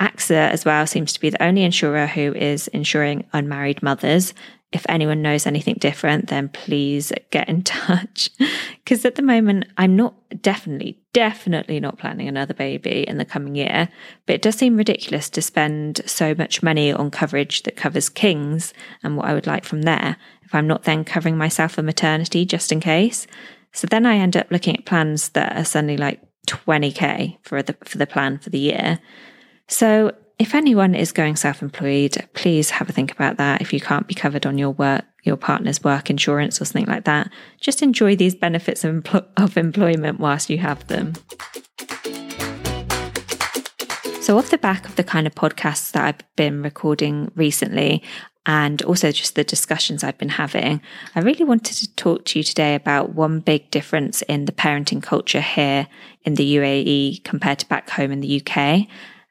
AXA 0.00 0.50
as 0.50 0.64
well 0.64 0.86
seems 0.86 1.12
to 1.14 1.20
be 1.20 1.30
the 1.30 1.42
only 1.42 1.64
insurer 1.64 2.06
who 2.06 2.34
is 2.34 2.68
insuring 2.68 3.24
unmarried 3.32 3.82
mothers. 3.82 4.34
If 4.72 4.84
anyone 4.88 5.22
knows 5.22 5.46
anything 5.46 5.76
different, 5.80 6.28
then 6.28 6.48
please 6.48 7.12
get 7.30 7.48
in 7.48 7.62
touch. 7.64 8.30
Because 8.84 9.04
at 9.04 9.14
the 9.14 9.22
moment, 9.22 9.66
I'm 9.78 9.96
not 9.96 10.14
definitely, 10.42 11.00
definitely 11.16 11.80
not 11.80 11.96
planning 11.96 12.28
another 12.28 12.52
baby 12.52 13.02
in 13.08 13.16
the 13.16 13.24
coming 13.24 13.54
year. 13.54 13.88
But 14.26 14.34
it 14.34 14.42
does 14.42 14.56
seem 14.56 14.76
ridiculous 14.76 15.30
to 15.30 15.40
spend 15.40 16.02
so 16.04 16.34
much 16.34 16.62
money 16.62 16.92
on 16.92 17.10
coverage 17.10 17.62
that 17.62 17.74
covers 17.74 18.10
King's 18.10 18.74
and 19.02 19.16
what 19.16 19.24
I 19.24 19.32
would 19.32 19.46
like 19.46 19.64
from 19.64 19.82
there 19.82 20.18
if 20.42 20.54
I'm 20.54 20.66
not 20.66 20.82
then 20.82 21.04
covering 21.04 21.38
myself 21.38 21.72
for 21.72 21.82
maternity 21.82 22.44
just 22.44 22.70
in 22.70 22.80
case. 22.80 23.26
So 23.72 23.86
then 23.86 24.04
I 24.04 24.16
end 24.16 24.36
up 24.36 24.50
looking 24.50 24.76
at 24.76 24.84
plans 24.84 25.30
that 25.30 25.56
are 25.56 25.64
suddenly 25.64 25.96
like 25.96 26.20
20k 26.48 27.38
for 27.40 27.62
the 27.62 27.74
for 27.86 27.96
the 27.96 28.06
plan 28.06 28.36
for 28.36 28.50
the 28.50 28.58
year. 28.58 28.98
So 29.68 30.12
if 30.38 30.54
anyone 30.54 30.94
is 30.94 31.12
going 31.12 31.36
self 31.36 31.62
employed, 31.62 32.28
please 32.34 32.68
have 32.68 32.90
a 32.90 32.92
think 32.92 33.10
about 33.10 33.38
that. 33.38 33.62
If 33.62 33.72
you 33.72 33.80
can't 33.80 34.06
be 34.06 34.14
covered 34.14 34.44
on 34.44 34.58
your 34.58 34.70
work, 34.70 35.06
your 35.26 35.36
partner's 35.36 35.82
work 35.82 36.08
insurance 36.08 36.60
or 36.60 36.64
something 36.64 36.86
like 36.86 37.04
that, 37.04 37.30
just 37.60 37.82
enjoy 37.82 38.16
these 38.16 38.34
benefits 38.34 38.84
of, 38.84 38.94
empl- 38.94 39.26
of 39.36 39.56
employment 39.56 40.20
whilst 40.20 40.48
you 40.48 40.58
have 40.58 40.86
them. 40.86 41.14
So, 44.22 44.38
off 44.38 44.50
the 44.50 44.58
back 44.58 44.88
of 44.88 44.96
the 44.96 45.04
kind 45.04 45.26
of 45.26 45.34
podcasts 45.34 45.92
that 45.92 46.04
I've 46.04 46.36
been 46.36 46.62
recording 46.62 47.30
recently, 47.36 48.02
and 48.46 48.80
also 48.82 49.10
just 49.10 49.34
the 49.34 49.44
discussions 49.44 50.02
I've 50.02 50.18
been 50.18 50.30
having, 50.30 50.80
I 51.14 51.20
really 51.20 51.44
wanted 51.44 51.76
to 51.76 51.94
talk 51.94 52.24
to 52.26 52.38
you 52.38 52.42
today 52.42 52.74
about 52.74 53.14
one 53.14 53.40
big 53.40 53.70
difference 53.70 54.22
in 54.22 54.44
the 54.44 54.52
parenting 54.52 55.02
culture 55.02 55.40
here 55.40 55.88
in 56.24 56.34
the 56.34 56.56
UAE 56.56 57.24
compared 57.24 57.58
to 57.58 57.68
back 57.68 57.90
home 57.90 58.12
in 58.12 58.20
the 58.20 58.40
UK. 58.40 58.86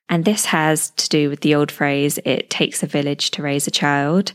And 0.08 0.24
this 0.24 0.46
has 0.46 0.92
to 0.92 1.10
do 1.10 1.30
with 1.30 1.42
the 1.42 1.56
old 1.56 1.72
phrase, 1.72 2.20
it 2.26 2.50
takes 2.50 2.84
a 2.84 2.88
village 2.88 3.32
to 3.32 3.42
raise 3.42 3.68
a 3.68 3.72
child, 3.72 4.34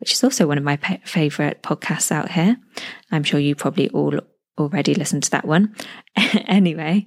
which 0.00 0.12
is 0.12 0.24
also 0.24 0.46
one 0.46 0.58
of 0.58 0.64
my 0.64 0.76
favorite 1.04 1.62
podcasts 1.62 2.10
out 2.10 2.30
here. 2.30 2.56
I'm 3.10 3.24
sure 3.24 3.40
you 3.40 3.54
probably 3.54 3.88
all 3.90 4.18
already 4.58 4.94
listened 4.94 5.22
to 5.24 5.30
that 5.30 5.46
one. 5.46 5.74
anyway, 6.46 7.06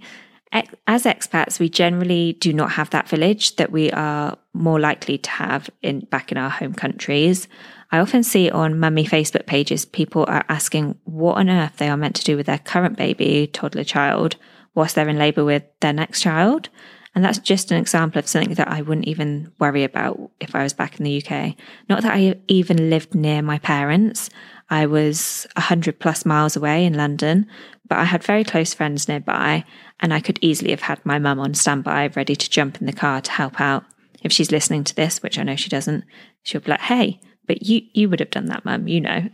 As 0.85 1.05
expats, 1.05 1.59
we 1.59 1.67
generally 1.67 2.33
do 2.33 2.53
not 2.53 2.73
have 2.73 2.91
that 2.91 3.09
village 3.09 3.55
that 3.55 3.71
we 3.71 3.91
are 3.91 4.37
more 4.53 4.79
likely 4.79 5.17
to 5.17 5.29
have 5.31 5.67
in 5.81 6.01
back 6.01 6.31
in 6.31 6.37
our 6.37 6.49
home 6.49 6.75
countries. 6.75 7.47
I 7.91 7.97
often 7.97 8.21
see 8.21 8.51
on 8.51 8.79
mummy 8.79 9.03
Facebook 9.03 9.47
pages 9.47 9.83
people 9.83 10.25
are 10.27 10.45
asking 10.49 10.99
what 11.05 11.37
on 11.37 11.49
earth 11.49 11.77
they 11.77 11.89
are 11.89 11.97
meant 11.97 12.15
to 12.17 12.23
do 12.23 12.37
with 12.37 12.45
their 12.45 12.59
current 12.59 12.97
baby, 12.97 13.47
toddler 13.47 13.83
child, 13.83 14.35
whilst 14.75 14.93
they're 14.93 15.09
in 15.09 15.17
labour 15.17 15.43
with 15.43 15.63
their 15.79 15.93
next 15.93 16.21
child. 16.21 16.69
And 17.15 17.23
that's 17.23 17.37
just 17.37 17.71
an 17.71 17.77
example 17.77 18.19
of 18.19 18.27
something 18.27 18.55
that 18.55 18.67
I 18.67 18.81
wouldn't 18.81 19.07
even 19.07 19.51
worry 19.59 19.83
about 19.83 20.31
if 20.39 20.55
I 20.55 20.63
was 20.63 20.73
back 20.73 20.99
in 20.99 21.03
the 21.03 21.23
UK. 21.23 21.55
Not 21.87 22.01
that 22.01 22.13
I 22.13 22.35
even 22.47 22.89
lived 22.89 23.13
near 23.13 23.41
my 23.41 23.59
parents. 23.59 24.29
I 24.69 24.87
was 24.87 25.45
100 25.55 25.99
plus 25.99 26.25
miles 26.25 26.55
away 26.55 26.85
in 26.85 26.95
London, 26.95 27.47
but 27.87 27.99
I 27.99 28.05
had 28.05 28.23
very 28.23 28.43
close 28.43 28.73
friends 28.73 29.07
nearby, 29.07 29.65
and 29.99 30.13
I 30.13 30.19
could 30.19 30.39
easily 30.41 30.71
have 30.71 30.81
had 30.81 31.05
my 31.05 31.19
mum 31.19 31.39
on 31.39 31.53
standby, 31.53 32.07
ready 32.15 32.35
to 32.35 32.49
jump 32.49 32.79
in 32.79 32.87
the 32.87 32.93
car 32.93 33.21
to 33.21 33.31
help 33.31 33.61
out. 33.61 33.83
If 34.23 34.31
she's 34.31 34.51
listening 34.51 34.83
to 34.85 34.95
this, 34.95 35.21
which 35.21 35.37
I 35.37 35.43
know 35.43 35.55
she 35.55 35.69
doesn't, 35.69 36.05
she'll 36.41 36.61
be 36.61 36.71
like, 36.71 36.81
hey, 36.81 37.19
but 37.45 37.63
you 37.63 37.81
you 37.93 38.09
would 38.09 38.21
have 38.21 38.31
done 38.31 38.45
that, 38.45 38.65
mum, 38.65 38.87
you 38.87 39.01
know. 39.01 39.27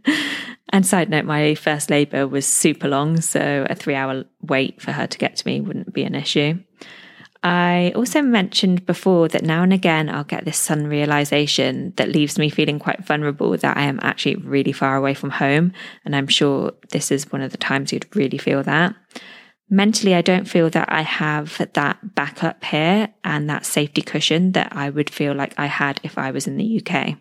and 0.70 0.86
side 0.86 1.10
note, 1.10 1.24
my 1.24 1.54
first 1.54 1.90
labour 1.90 2.26
was 2.26 2.46
super 2.46 2.88
long, 2.88 3.20
so 3.20 3.66
a 3.68 3.74
three 3.74 3.96
hour 3.96 4.24
wait 4.40 4.80
for 4.80 4.92
her 4.92 5.06
to 5.06 5.18
get 5.18 5.36
to 5.36 5.46
me 5.46 5.60
wouldn't 5.60 5.92
be 5.92 6.04
an 6.04 6.14
issue. 6.14 6.60
I 7.42 7.92
also 7.96 8.22
mentioned 8.22 8.86
before 8.86 9.26
that 9.28 9.42
now 9.42 9.64
and 9.64 9.72
again 9.72 10.08
I'll 10.08 10.22
get 10.22 10.44
this 10.44 10.58
sudden 10.58 10.86
realization 10.86 11.92
that 11.96 12.08
leaves 12.08 12.38
me 12.38 12.48
feeling 12.48 12.78
quite 12.78 13.04
vulnerable 13.04 13.56
that 13.56 13.76
I 13.76 13.82
am 13.82 13.98
actually 14.02 14.36
really 14.36 14.72
far 14.72 14.96
away 14.96 15.14
from 15.14 15.30
home. 15.30 15.72
And 16.04 16.14
I'm 16.14 16.28
sure 16.28 16.72
this 16.90 17.10
is 17.10 17.32
one 17.32 17.42
of 17.42 17.50
the 17.50 17.58
times 17.58 17.92
you'd 17.92 18.14
really 18.14 18.38
feel 18.38 18.62
that. 18.62 18.94
Mentally, 19.68 20.14
I 20.14 20.20
don't 20.20 20.44
feel 20.44 20.68
that 20.70 20.92
I 20.92 21.00
have 21.00 21.56
that 21.72 22.14
backup 22.14 22.62
here 22.62 23.08
and 23.24 23.48
that 23.48 23.64
safety 23.64 24.02
cushion 24.02 24.52
that 24.52 24.68
I 24.76 24.90
would 24.90 25.08
feel 25.08 25.34
like 25.34 25.54
I 25.58 25.66
had 25.66 25.98
if 26.02 26.18
I 26.18 26.30
was 26.30 26.46
in 26.46 26.58
the 26.58 26.82
UK. 26.84 27.16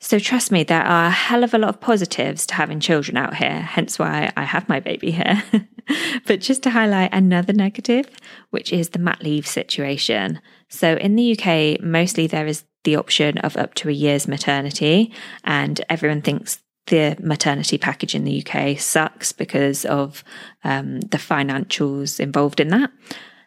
So 0.00 0.18
trust 0.18 0.52
me, 0.52 0.64
there 0.64 0.82
are 0.82 1.06
a 1.06 1.10
hell 1.10 1.44
of 1.44 1.54
a 1.54 1.58
lot 1.58 1.70
of 1.70 1.80
positives 1.80 2.46
to 2.46 2.54
having 2.54 2.78
children 2.78 3.16
out 3.16 3.36
here, 3.36 3.60
hence 3.60 3.98
why 3.98 4.32
I 4.36 4.44
have 4.44 4.68
my 4.68 4.80
baby 4.80 5.10
here. 5.10 5.42
but 6.26 6.40
just 6.40 6.62
to 6.64 6.70
highlight 6.70 7.14
another 7.14 7.52
negative, 7.52 8.10
which 8.50 8.72
is 8.72 8.90
the 8.90 8.98
mat 8.98 9.22
leave 9.22 9.46
situation. 9.46 10.40
So 10.68 10.96
in 10.96 11.16
the 11.16 11.38
UK, 11.38 11.80
mostly 11.80 12.26
there 12.26 12.46
is 12.46 12.64
the 12.84 12.96
option 12.96 13.38
of 13.38 13.56
up 13.56 13.74
to 13.74 13.88
a 13.88 13.92
year's 13.92 14.28
maternity, 14.28 15.12
and 15.42 15.80
everyone 15.88 16.20
thinks 16.20 16.60
the 16.88 17.16
maternity 17.18 17.78
package 17.78 18.14
in 18.14 18.24
the 18.24 18.44
UK 18.44 18.78
sucks 18.78 19.32
because 19.32 19.86
of 19.86 20.22
um, 20.64 21.00
the 21.00 21.18
financials 21.18 22.20
involved 22.20 22.60
in 22.60 22.68
that. 22.68 22.90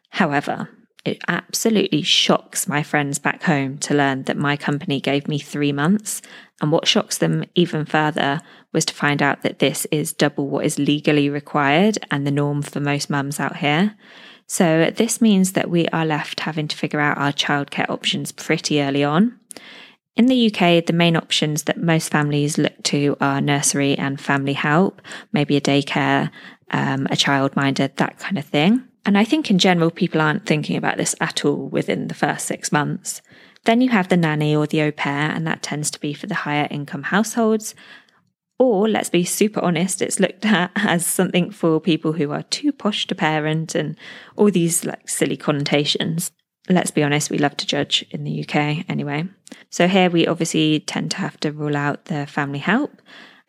However, 0.09 0.69
it 1.07 1.21
absolutely 1.29 2.01
shocks 2.01 2.67
my 2.67 2.83
friends 2.83 3.17
back 3.17 3.43
home 3.43 3.77
to 3.77 3.93
learn 3.93 4.23
that 4.23 4.35
my 4.35 4.57
company 4.57 4.99
gave 4.99 5.29
me 5.29 5.39
three 5.39 5.71
months. 5.71 6.21
And 6.59 6.69
what 6.69 6.85
shocks 6.85 7.17
them 7.17 7.45
even 7.55 7.85
further 7.85 8.41
was 8.73 8.83
to 8.85 8.93
find 8.93 9.21
out 9.21 9.41
that 9.43 9.59
this 9.59 9.87
is 9.89 10.11
double 10.11 10.49
what 10.49 10.65
is 10.65 10.77
legally 10.77 11.29
required 11.29 11.97
and 12.11 12.27
the 12.27 12.31
norm 12.31 12.61
for 12.61 12.81
most 12.81 13.09
mums 13.09 13.39
out 13.39 13.57
here. 13.57 13.95
So, 14.47 14.91
this 14.93 15.21
means 15.21 15.53
that 15.53 15.69
we 15.69 15.87
are 15.89 16.05
left 16.05 16.41
having 16.41 16.67
to 16.67 16.77
figure 16.77 16.99
out 16.99 17.17
our 17.17 17.31
childcare 17.31 17.89
options 17.89 18.33
pretty 18.33 18.81
early 18.81 19.03
on. 19.03 19.39
In 20.17 20.25
the 20.25 20.47
UK, 20.47 20.85
the 20.85 20.93
main 20.93 21.15
options 21.15 21.63
that 21.63 21.81
most 21.81 22.11
families 22.11 22.57
look 22.57 22.83
to 22.83 23.15
are 23.21 23.39
nursery 23.39 23.97
and 23.97 24.19
family 24.19 24.53
help, 24.53 25.01
maybe 25.31 25.55
a 25.55 25.61
daycare, 25.61 26.31
um, 26.71 27.05
a 27.05 27.15
childminder, 27.15 27.95
that 27.95 28.19
kind 28.19 28.37
of 28.37 28.45
thing. 28.45 28.83
And 29.07 29.17
I 29.17 29.23
think 29.23 29.49
in 29.49 29.57
general, 29.57 29.89
people 29.89 30.19
aren't 30.19 30.45
thinking 30.45 30.75
about 30.75 30.97
this 30.97 31.15
at 31.21 31.45
all 31.45 31.69
within 31.69 32.09
the 32.09 32.13
first 32.13 32.45
six 32.45 32.73
months. 32.73 33.21
Then 33.63 33.79
you 33.79 33.89
have 33.89 34.09
the 34.09 34.17
nanny 34.17 34.53
or 34.53 34.67
the 34.67 34.81
au 34.81 34.91
pair, 34.91 35.31
and 35.31 35.47
that 35.47 35.63
tends 35.63 35.89
to 35.91 35.99
be 36.01 36.13
for 36.13 36.27
the 36.27 36.35
higher 36.35 36.67
income 36.69 37.03
households. 37.03 37.73
Or 38.59 38.89
let's 38.89 39.09
be 39.09 39.23
super 39.23 39.61
honest, 39.61 40.01
it's 40.01 40.19
looked 40.19 40.45
at 40.45 40.71
as 40.75 41.05
something 41.05 41.51
for 41.51 41.79
people 41.79 42.11
who 42.11 42.31
are 42.31 42.43
too 42.43 42.73
posh 42.73 43.07
to 43.07 43.15
parent 43.15 43.75
and 43.75 43.97
all 44.35 44.51
these 44.51 44.83
like 44.83 45.07
silly 45.07 45.37
connotations. 45.37 46.31
Let's 46.69 46.91
be 46.91 47.01
honest, 47.01 47.31
we 47.31 47.37
love 47.37 47.55
to 47.57 47.65
judge 47.65 48.05
in 48.11 48.25
the 48.25 48.41
UK 48.43 48.83
anyway. 48.89 49.23
So 49.69 49.87
here 49.87 50.09
we 50.09 50.27
obviously 50.27 50.81
tend 50.81 51.11
to 51.11 51.17
have 51.17 51.39
to 51.39 51.53
rule 51.53 51.77
out 51.77 52.05
the 52.05 52.25
family 52.25 52.59
help. 52.59 53.01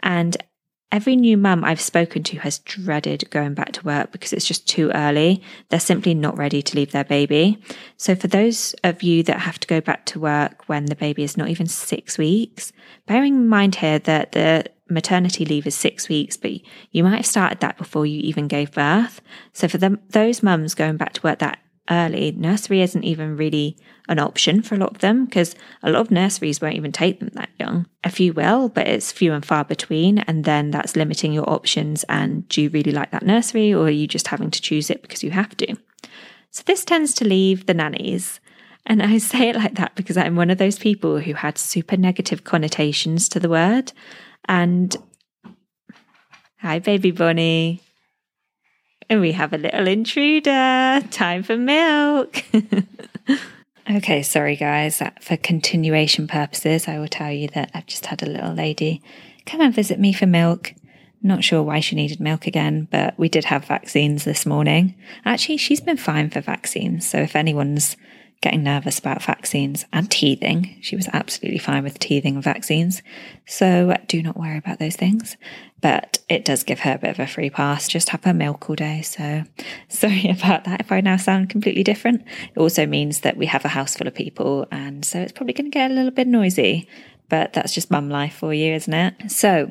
And 0.04 0.36
Every 0.90 1.16
new 1.16 1.37
mum 1.37 1.64
I've 1.64 1.83
spoken 1.83 2.23
to 2.25 2.38
has 2.38 2.61
dreaded 2.61 3.28
going 3.28 3.52
back 3.52 3.73
to 3.73 3.85
work 3.85 4.11
because 4.11 4.33
it's 4.33 4.47
just 4.47 4.66
too 4.66 4.90
early. 4.95 5.42
They're 5.68 5.80
simply 5.80 6.14
not 6.14 6.38
ready 6.38 6.62
to 6.62 6.76
leave 6.76 6.92
their 6.92 7.04
baby. 7.04 7.62
So, 7.99 8.14
for 8.14 8.26
those 8.26 8.75
of 8.85 9.02
you 9.02 9.23
that 9.25 9.40
have 9.40 9.61
to 9.61 9.68
go 9.68 9.83
back 9.83 10.07
to 10.07 10.21
work 10.21 10.66
when 10.66 10.87
the 10.87 10.97
baby 10.97 11.25
is 11.25 11.37
not 11.37 11.49
even 11.49 11.66
six 11.66 12.16
weeks, 12.16 12.73
bearing 13.07 13.35
in 13.35 13.49
mind 13.49 13.75
here 13.75 13.99
that 13.99 14.33
the 14.33 14.64
maternity 14.88 15.45
leave 15.45 15.66
is 15.66 15.75
six 15.75 16.09
weeks, 16.09 16.38
but 16.38 16.52
you 16.90 17.04
might 17.04 17.16
have 17.16 17.26
started 17.26 17.61
that 17.61 17.76
before 17.76 18.07
you 18.07 18.21
even 18.21 18.49
gave 18.49 18.73
birth. 18.73 19.21
So, 19.52 19.68
for 19.68 19.76
them, 19.76 20.00
those 20.09 20.42
mums 20.42 20.75
going 20.75 20.97
back 20.97 21.12
to 21.14 21.23
work 21.23 21.40
that 21.40 21.59
early, 21.90 22.33
nursery 22.33 22.83
isn't 22.83 23.04
even 23.04 23.37
really 23.37 23.76
an 24.09 24.18
option 24.18 24.62
for 24.62 24.75
a 24.75 24.78
lot 24.78 24.90
of 24.90 24.99
them 24.99 25.25
because 25.25 25.54
a 25.83 25.90
lot 25.90 26.00
of 26.00 26.11
nurseries 26.11 26.61
won't 26.61 26.76
even 26.76 26.92
take 26.92 27.21
them 27.21 27.30
that 27.35 27.50
young. 27.59 27.87
A 28.04 28.11
few 28.11 28.33
will, 28.33 28.68
but 28.68 28.87
it's 28.87 29.12
few 29.12 29.33
and 29.33 29.45
far 29.45 29.64
between. 29.64 30.18
And 30.21 30.45
then 30.45 30.71
that's 30.71 30.97
limiting 30.97 31.33
your 31.33 31.49
options. 31.49 32.04
And 32.04 32.49
do 32.49 32.62
you 32.62 32.71
really 32.71 32.92
like 32.92 33.11
that 33.11 33.26
nursery 33.26 33.73
or 33.73 33.87
are 33.87 33.90
you 33.90 34.07
just 34.07 34.28
having 34.28 34.50
to 34.50 34.61
choose 34.61 34.90
it 34.90 35.02
because 35.02 35.23
you 35.23 35.30
have 35.30 35.57
to? 35.59 35.76
So 36.50 36.62
this 36.66 36.85
tends 36.85 37.14
to 37.14 37.26
leave 37.26 37.66
the 37.66 37.75
nannies. 37.75 38.40
And 38.87 39.02
I 39.02 39.18
say 39.18 39.50
it 39.50 39.57
like 39.57 39.75
that 39.75 39.95
because 39.95 40.16
I'm 40.16 40.37
one 40.37 40.50
of 40.50 40.59
those 40.59 40.78
people 40.78 41.18
who 41.21 41.35
had 41.35 41.59
super 41.59 41.97
negative 41.97 42.45
connotations 42.45 43.28
to 43.30 43.40
the 43.40 43.50
word. 43.50 43.92
And 44.47 44.97
hi, 46.59 46.78
baby 46.78 47.11
Bonnie. 47.11 47.83
And 49.10 49.20
we 49.20 49.32
have 49.32 49.52
a 49.52 49.58
little 49.58 49.88
intruder. 49.88 51.00
Time 51.10 51.42
for 51.42 51.56
milk. 51.56 52.44
okay, 53.90 54.22
sorry 54.22 54.56
guys. 54.56 55.00
Uh, 55.00 55.10
for 55.20 55.36
continuation 55.36 56.26
purposes, 56.26 56.86
I 56.86 56.98
will 56.98 57.08
tell 57.08 57.32
you 57.32 57.48
that 57.48 57.70
I've 57.74 57.86
just 57.86 58.06
had 58.06 58.22
a 58.22 58.28
little 58.28 58.52
lady 58.52 59.02
come 59.46 59.60
and 59.62 59.74
visit 59.74 59.98
me 59.98 60.12
for 60.12 60.26
milk. 60.26 60.74
Not 61.22 61.42
sure 61.42 61.62
why 61.62 61.80
she 61.80 61.96
needed 61.96 62.20
milk 62.20 62.46
again, 62.46 62.86
but 62.90 63.18
we 63.18 63.28
did 63.28 63.46
have 63.46 63.64
vaccines 63.64 64.24
this 64.24 64.46
morning. 64.46 64.94
Actually, 65.24 65.56
she's 65.56 65.80
been 65.80 65.96
fine 65.96 66.30
for 66.30 66.40
vaccines. 66.40 67.08
So 67.08 67.18
if 67.18 67.34
anyone's 67.34 67.96
getting 68.40 68.62
nervous 68.62 68.99
about 68.99 69.23
vaccines 69.23 69.85
and 69.92 70.11
teething. 70.11 70.76
She 70.80 70.95
was 70.95 71.09
absolutely 71.12 71.59
fine 71.59 71.83
with 71.83 71.99
teething 71.99 72.37
and 72.37 72.45
vaccines. 72.45 73.02
So 73.47 73.97
do 74.07 74.23
not 74.23 74.37
worry 74.38 74.59
about 74.59 74.78
those 74.78 74.97
things. 74.97 75.37
But 75.80 76.18
it 76.28 76.45
does 76.45 76.64
give 76.64 76.80
her 76.80 76.95
a 76.95 76.99
bit 76.99 77.11
of 77.11 77.21
a 77.21 77.26
free 77.26 77.50
pass. 77.50 77.88
Just 77.88 78.11
have 78.11 78.25
her 78.25 78.35
milk 78.35 78.68
all 78.68 78.76
day. 78.76 79.02
So 79.02 79.45
sorry 79.88 80.28
about 80.28 80.64
that 80.64 80.80
if 80.80 80.92
I 80.92 81.00
now 81.00 81.16
sound 81.16 81.50
completely 81.50 81.83
different. 81.83 82.25
It 82.54 82.59
also 82.59 82.87
means 82.87 83.21
that 83.21 83.37
we 83.37 83.47
have 83.47 83.64
a 83.64 83.68
house 83.68 83.97
full 83.97 84.07
of 84.07 84.14
people. 84.14 84.66
And 84.71 85.04
so 85.04 85.21
it's 85.21 85.33
probably 85.33 85.54
going 85.54 85.71
to 85.71 85.75
get 85.75 85.90
a 85.90 85.95
little 85.95 86.11
bit 86.11 86.28
noisy. 86.28 86.88
But 87.28 87.52
that's 87.52 87.75
just 87.75 87.90
mum 87.90 88.09
life 88.09 88.35
for 88.35 88.54
you, 88.54 88.73
isn't 88.75 88.95
it? 88.95 89.30
So 89.30 89.71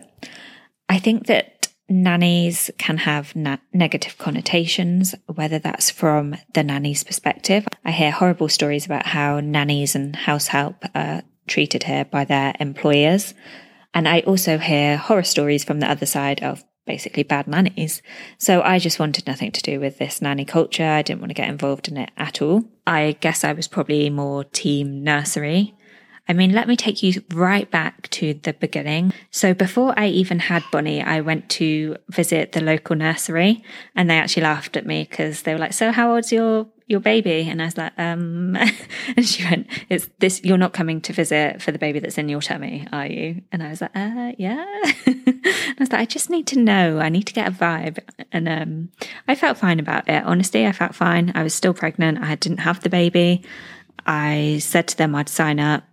I 0.90 1.00
think 1.00 1.26
that 1.28 1.57
nannies 1.90 2.70
can 2.78 2.98
have 2.98 3.36
na- 3.36 3.58
negative 3.74 4.18
connotations, 4.18 5.16
whether 5.28 5.60
that's 5.60 5.90
from 5.90 6.36
the 6.54 6.64
nanny's 6.64 7.04
perspective. 7.04 7.68
I 7.86 7.92
hear 7.92 8.12
horrible 8.12 8.50
stories 8.50 8.86
about 8.86 9.06
how 9.06 9.40
nannies 9.40 9.96
and 9.96 10.16
house 10.16 10.48
help 10.48 10.84
are 10.94 11.24
treated 11.48 11.84
here 11.84 12.06
by 12.06 12.26
their 12.26 12.54
employers. 12.60 13.34
And 13.94 14.08
I 14.08 14.20
also 14.22 14.58
hear 14.58 14.98
horror 14.98 15.24
stories 15.24 15.64
from 15.64 15.80
the 15.80 15.90
other 15.90 16.06
side 16.06 16.44
of 16.44 16.64
basically 16.86 17.24
bad 17.24 17.48
nannies. 17.48 18.02
So 18.38 18.62
I 18.62 18.80
just 18.80 19.00
wanted 19.00 19.28
nothing 19.28 19.52
to 19.52 19.62
do 19.62 19.80
with 19.80 19.98
this 19.98 20.22
nanny 20.22 20.46
culture. 20.46 20.86
I 20.86 21.02
didn't 21.02 21.22
want 21.22 21.30
to 21.30 21.36
get 21.36 21.50
involved 21.50 21.88
in 21.88 21.98
it 21.98 22.12
at 22.18 22.42
all. 22.42 22.64
I 22.86 23.18
guess 23.20 23.44
I 23.44 23.54
was 23.54 23.68
probably 23.68 24.10
more 24.10 24.44
team 24.46 25.04
nursery 25.04 25.77
I 26.30 26.34
mean, 26.34 26.52
let 26.52 26.68
me 26.68 26.76
take 26.76 27.04
you 27.04 27.22
right 27.34 27.70
back 27.70 28.10
to 28.10 28.34
the 28.34 28.54
beginning. 28.54 29.14
So 29.32 29.54
before 29.54 29.94
I 29.98 30.08
even 30.08 30.40
had 30.40 30.64
Bonnie, 30.72 31.02
I 31.02 31.22
went 31.22 31.50
to 31.52 31.96
visit 32.10 32.52
the 32.52 32.62
local 32.62 32.96
nursery 32.96 33.64
and 33.96 34.10
they 34.10 34.18
actually 34.18 34.44
laughed 34.44 34.76
at 34.76 34.86
me 34.86 35.08
because 35.10 35.44
they 35.44 35.54
were 35.54 35.60
like, 35.60 35.74
so 35.74 35.92
how 35.92 36.14
old's 36.14 36.32
your, 36.32 36.68
your 36.86 37.00
baby? 37.00 37.48
And 37.50 37.62
I 37.62 37.66
was 37.66 37.78
like, 37.78 37.94
um, 37.98 38.58
and 39.16 39.26
she 39.26 39.46
went, 39.46 39.68
it's 39.90 40.10
this, 40.20 40.44
you're 40.44 40.58
not 40.58 40.74
coming 40.74 41.00
to 41.02 41.14
visit 41.14 41.62
for 41.62 41.72
the 41.72 41.80
baby 41.80 42.00
that's 42.00 42.18
in 42.18 42.28
your 42.28 42.42
tummy, 42.42 42.86
are 42.92 43.08
you? 43.08 43.42
And 43.54 43.64
I 43.64 43.70
was 43.70 43.80
like, 43.80 43.96
uh, 43.96 44.34
yeah. 44.38 44.66
I 44.86 45.76
was 45.80 45.92
like, 45.92 46.02
I 46.02 46.06
just 46.06 46.30
need 46.30 46.48
to 46.48 46.60
know. 46.60 47.00
I 47.00 47.08
need 47.08 47.28
to 47.28 47.34
get 47.34 47.48
a 47.48 47.52
vibe. 47.52 48.00
And, 48.34 48.50
um, 48.50 48.90
I 49.30 49.36
felt 49.36 49.58
fine 49.58 49.80
about 49.80 50.10
it. 50.10 50.24
Honestly, 50.26 50.68
I 50.68 50.74
felt 50.74 50.94
fine. 50.94 51.32
I 51.36 51.44
was 51.44 51.54
still 51.54 51.74
pregnant. 51.74 52.20
I 52.20 52.36
didn't 52.36 52.60
have 52.60 52.82
the 52.82 52.90
baby. 52.90 53.44
I 54.06 54.60
said 54.62 54.88
to 54.90 54.98
them 54.98 55.16
I'd 55.16 55.30
sign 55.30 55.60
up 55.60 55.84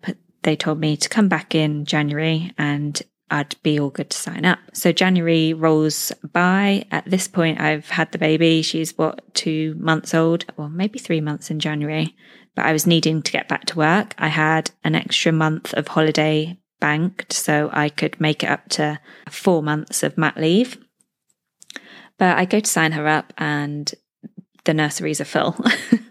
they 0.45 0.57
told 0.57 0.79
me 0.79 0.97
to 0.97 1.09
come 1.09 1.29
back 1.29 1.55
in 1.55 1.85
January 1.85 2.53
and 2.57 3.03
I'd 3.31 3.57
be 3.63 3.81
all 3.81 3.91
good 3.91 4.11
to 4.11 4.17
sign 4.17 4.45
up. 4.45 4.59
So 4.73 4.93
January 4.93 5.55
rolls 5.55 6.13
by. 6.33 6.85
At 6.91 7.07
this 7.07 7.27
point, 7.27 7.61
I've 7.61 7.89
had 7.89 8.13
the 8.13 8.19
baby. 8.19 8.63
She's 8.63 8.97
what, 8.97 9.35
two 9.35 9.75
months 9.79 10.15
old, 10.15 10.45
or 10.57 10.69
maybe 10.69 10.99
three 10.99 11.21
months 11.21 11.51
in 11.51 11.59
January. 11.59 12.15
But 12.55 12.67
I 12.67 12.73
was 12.73 12.87
needing 12.87 13.23
to 13.23 13.33
get 13.33 13.49
back 13.49 13.65
to 13.67 13.79
work. 13.79 14.15
I 14.19 14.29
had 14.29 14.71
an 14.85 14.95
extra 14.95 15.33
month 15.33 15.73
of 15.75 15.89
holiday 15.89 16.59
banked 16.81 17.33
so 17.33 17.71
I 17.73 17.89
could 17.89 18.21
make 18.21 18.45
it 18.45 18.51
up 18.51 18.69
to 18.71 19.01
four 19.31 19.63
months 19.63 20.03
of 20.03 20.19
mat 20.19 20.37
leave. 20.37 20.79
But 22.19 22.37
I 22.39 22.45
go 22.45 22.61
to 22.61 22.71
sign 22.71 22.93
her 22.93 23.09
up 23.09 23.33
and 23.39 23.93
the 24.65 24.75
nurseries 24.75 25.21
are 25.21 25.25
full. 25.25 25.57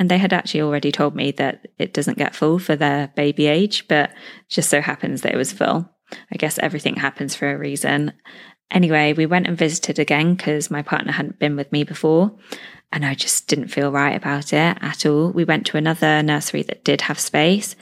and 0.00 0.10
they 0.10 0.16
had 0.16 0.32
actually 0.32 0.62
already 0.62 0.90
told 0.90 1.14
me 1.14 1.30
that 1.32 1.68
it 1.78 1.92
doesn't 1.92 2.16
get 2.16 2.34
full 2.34 2.58
for 2.58 2.74
their 2.74 3.08
baby 3.08 3.46
age, 3.46 3.86
but 3.86 4.10
just 4.48 4.70
so 4.70 4.80
happens 4.80 5.20
that 5.20 5.34
it 5.34 5.36
was 5.36 5.52
full. 5.52 5.90
I 6.32 6.36
guess 6.38 6.58
everything 6.58 6.96
happens 6.96 7.36
for 7.36 7.52
a 7.52 7.58
reason. 7.58 8.14
Anyway, 8.70 9.12
we 9.12 9.26
went 9.26 9.46
and 9.46 9.58
visited 9.58 9.98
again 9.98 10.34
because 10.34 10.70
my 10.70 10.80
partner 10.80 11.12
hadn't 11.12 11.38
been 11.38 11.54
with 11.54 11.70
me 11.70 11.84
before 11.84 12.34
and 12.90 13.04
I 13.04 13.14
just 13.14 13.46
didn't 13.46 13.68
feel 13.68 13.92
right 13.92 14.16
about 14.16 14.54
it 14.54 14.78
at 14.80 15.04
all. 15.04 15.32
We 15.32 15.44
went 15.44 15.66
to 15.66 15.76
another 15.76 16.22
nursery 16.22 16.62
that 16.62 16.82
did 16.82 17.02
have 17.02 17.20
space 17.20 17.76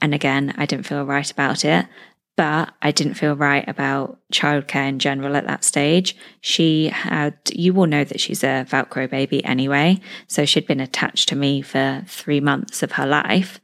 and 0.00 0.14
again, 0.14 0.54
I 0.56 0.64
didn't 0.64 0.86
feel 0.86 1.04
right 1.04 1.30
about 1.30 1.64
it 1.66 1.84
but 2.40 2.72
I 2.80 2.90
didn't 2.90 3.16
feel 3.16 3.36
right 3.36 3.68
about 3.68 4.18
childcare 4.32 4.88
in 4.88 4.98
general 4.98 5.36
at 5.36 5.46
that 5.46 5.62
stage. 5.62 6.16
She 6.40 6.88
had, 6.88 7.36
you 7.52 7.76
all 7.76 7.84
know 7.84 8.02
that 8.02 8.18
she's 8.18 8.42
a 8.42 8.64
Velcro 8.66 9.10
baby 9.10 9.44
anyway. 9.44 10.00
So 10.26 10.46
she'd 10.46 10.66
been 10.66 10.80
attached 10.80 11.28
to 11.28 11.36
me 11.36 11.60
for 11.60 12.02
three 12.06 12.40
months 12.40 12.82
of 12.82 12.92
her 12.92 13.06
life. 13.06 13.60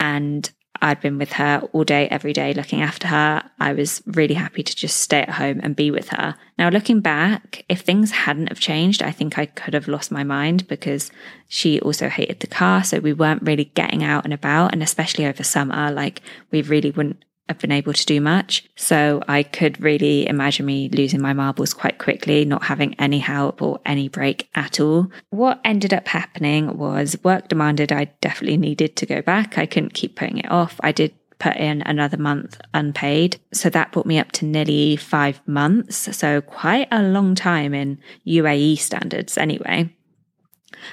And 0.00 0.50
I'd 0.82 1.00
been 1.00 1.18
with 1.18 1.34
her 1.34 1.62
all 1.72 1.84
day, 1.84 2.08
every 2.08 2.32
day, 2.32 2.52
looking 2.52 2.82
after 2.82 3.06
her. 3.06 3.48
I 3.60 3.74
was 3.74 4.02
really 4.06 4.34
happy 4.34 4.64
to 4.64 4.74
just 4.74 4.96
stay 4.96 5.20
at 5.20 5.30
home 5.30 5.60
and 5.62 5.76
be 5.76 5.92
with 5.92 6.08
her. 6.08 6.34
Now, 6.58 6.68
looking 6.68 6.98
back, 6.98 7.64
if 7.68 7.82
things 7.82 8.10
hadn't 8.10 8.48
have 8.48 8.58
changed, 8.58 9.04
I 9.04 9.12
think 9.12 9.38
I 9.38 9.46
could 9.46 9.74
have 9.74 9.86
lost 9.86 10.10
my 10.10 10.24
mind 10.24 10.66
because 10.66 11.12
she 11.46 11.78
also 11.78 12.08
hated 12.08 12.40
the 12.40 12.48
car. 12.48 12.82
So 12.82 12.98
we 12.98 13.12
weren't 13.12 13.42
really 13.42 13.66
getting 13.66 14.02
out 14.02 14.24
and 14.24 14.34
about. 14.34 14.72
And 14.72 14.82
especially 14.82 15.26
over 15.26 15.44
summer, 15.44 15.92
like 15.92 16.22
we 16.50 16.62
really 16.62 16.90
wouldn't 16.90 17.24
have 17.50 17.58
been 17.58 17.72
able 17.72 17.92
to 17.92 18.06
do 18.06 18.20
much. 18.20 18.64
So 18.76 19.22
I 19.28 19.42
could 19.42 19.80
really 19.80 20.26
imagine 20.26 20.66
me 20.66 20.88
losing 20.88 21.20
my 21.20 21.32
marbles 21.32 21.74
quite 21.74 21.98
quickly, 21.98 22.44
not 22.44 22.64
having 22.64 22.94
any 22.94 23.18
help 23.18 23.60
or 23.60 23.80
any 23.84 24.08
break 24.08 24.48
at 24.54 24.80
all. 24.80 25.10
What 25.30 25.60
ended 25.64 25.92
up 25.92 26.08
happening 26.08 26.76
was 26.78 27.16
work 27.22 27.48
demanded 27.48 27.92
I 27.92 28.04
definitely 28.20 28.56
needed 28.56 28.96
to 28.96 29.06
go 29.06 29.22
back. 29.22 29.58
I 29.58 29.66
couldn't 29.66 29.94
keep 29.94 30.16
putting 30.16 30.38
it 30.38 30.50
off. 30.50 30.80
I 30.82 30.92
did 30.92 31.12
put 31.40 31.56
in 31.56 31.82
another 31.82 32.18
month 32.18 32.60
unpaid. 32.72 33.40
So 33.52 33.68
that 33.70 33.92
brought 33.92 34.06
me 34.06 34.18
up 34.18 34.30
to 34.32 34.44
nearly 34.44 34.96
five 34.96 35.40
months. 35.46 36.16
So 36.16 36.40
quite 36.40 36.86
a 36.92 37.02
long 37.02 37.34
time 37.34 37.74
in 37.74 37.98
UAE 38.26 38.78
standards 38.78 39.36
anyway. 39.36 39.90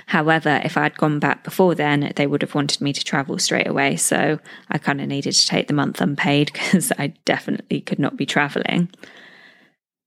However, 0.08 0.62
if 0.64 0.78
I'd 0.78 0.98
gone 0.98 1.20
back 1.20 1.44
before 1.44 1.76
then, 1.76 2.12
they 2.16 2.28
would 2.28 2.42
have 2.42 2.56
wanted 2.56 2.82
me 2.82 2.94
to 2.94 3.04
travel 3.04 3.38
straight 3.40 3.68
away. 3.68 3.96
So 3.96 4.40
I 4.70 4.78
kind 4.78 5.02
of 5.02 5.08
needed 5.08 5.34
to 5.34 5.48
take 5.48 5.68
the 5.68 5.74
month 5.74 6.02
unpaid 6.02 6.52
because 6.54 6.92
I 6.98 7.14
definitely 7.26 7.82
could 7.82 8.00
not 8.00 8.18
be 8.18 8.26
traveling. 8.26 8.90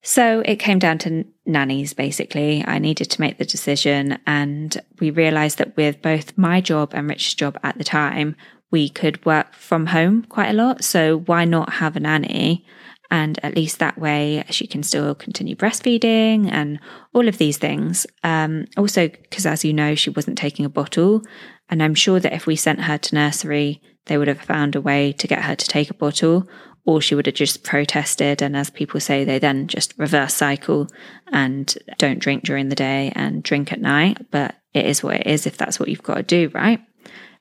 So 0.03 0.43
it 0.47 0.57
came 0.57 0.79
down 0.79 0.99
to 0.99 1.27
nannies, 1.45 1.93
basically. 1.93 2.65
I 2.67 2.79
needed 2.79 3.11
to 3.11 3.21
make 3.21 3.39
the 3.39 3.45
decision. 3.45 4.19
And 4.27 4.81
we 4.99 5.11
realized 5.11 5.59
that 5.59 5.77
with 5.77 6.01
both 6.01 6.37
my 6.39 6.61
job 6.61 6.93
and 6.95 7.09
Rich's 7.09 7.35
job 7.35 7.59
at 7.63 7.77
the 7.77 7.85
time, 7.85 8.35
we 8.71 8.89
could 8.89 9.25
work 9.27 9.53
from 9.55 9.87
home 9.87 10.25
quite 10.25 10.51
a 10.51 10.55
lot. 10.55 10.85
So 10.85 11.19
why 11.19 11.45
not 11.45 11.75
have 11.75 11.97
a 11.97 12.01
nanny? 12.01 12.65
And 13.11 13.39
at 13.43 13.57
least 13.57 13.79
that 13.81 13.99
way 13.99 14.45
she 14.51 14.67
can 14.67 14.83
still 14.83 15.15
continue 15.15 15.57
breastfeeding 15.57 16.51
and 16.51 16.79
all 17.13 17.27
of 17.27 17.39
these 17.39 17.59
things. 17.59 18.07
Um, 18.23 18.67
also, 18.77 19.09
because 19.09 19.47
as 19.47 19.65
you 19.65 19.73
know, 19.73 19.95
she 19.95 20.11
wasn't 20.11 20.39
taking 20.39 20.65
a 20.65 20.71
bottle. 20.71 21.23
And 21.69 21.83
I'm 21.83 21.95
sure 21.95 22.21
that 22.21 22.33
if 22.33 22.47
we 22.47 22.57
sent 22.57 22.83
her 22.83 22.99
to 22.99 23.15
nursery, 23.15 23.83
they 24.07 24.17
would 24.17 24.29
have 24.29 24.41
found 24.41 24.77
a 24.77 24.81
way 24.81 25.13
to 25.13 25.27
get 25.27 25.45
her 25.45 25.55
to 25.55 25.67
take 25.67 25.91
a 25.91 25.95
bottle, 25.95 26.49
or 26.85 27.01
she 27.01 27.15
would 27.15 27.27
have 27.27 27.35
just 27.35 27.65
protested. 27.65 28.43
And 28.43 28.57
as 28.57 28.71
people 28.71 29.01
say, 29.01 29.25
they 29.25 29.39
then 29.39 29.69
just 29.69 29.95
reverse 29.99 30.35
cycle 30.35 30.89
and 31.33 31.77
don't 31.99 32.19
drink 32.19 32.45
during 32.45 32.69
the 32.69 32.75
day 32.75 33.13
and 33.15 33.43
drink 33.43 33.73
at 33.73 33.81
night. 33.81 34.31
But 34.31 34.57
it 34.73 34.87
is 34.87 35.03
what 35.03 35.17
it 35.17 35.27
is 35.27 35.47
if 35.47 35.57
that's 35.57 35.79
what 35.79 35.89
you've 35.89 36.03
got 36.03 36.17
to 36.17 36.23
do, 36.23 36.51
right? 36.55 36.81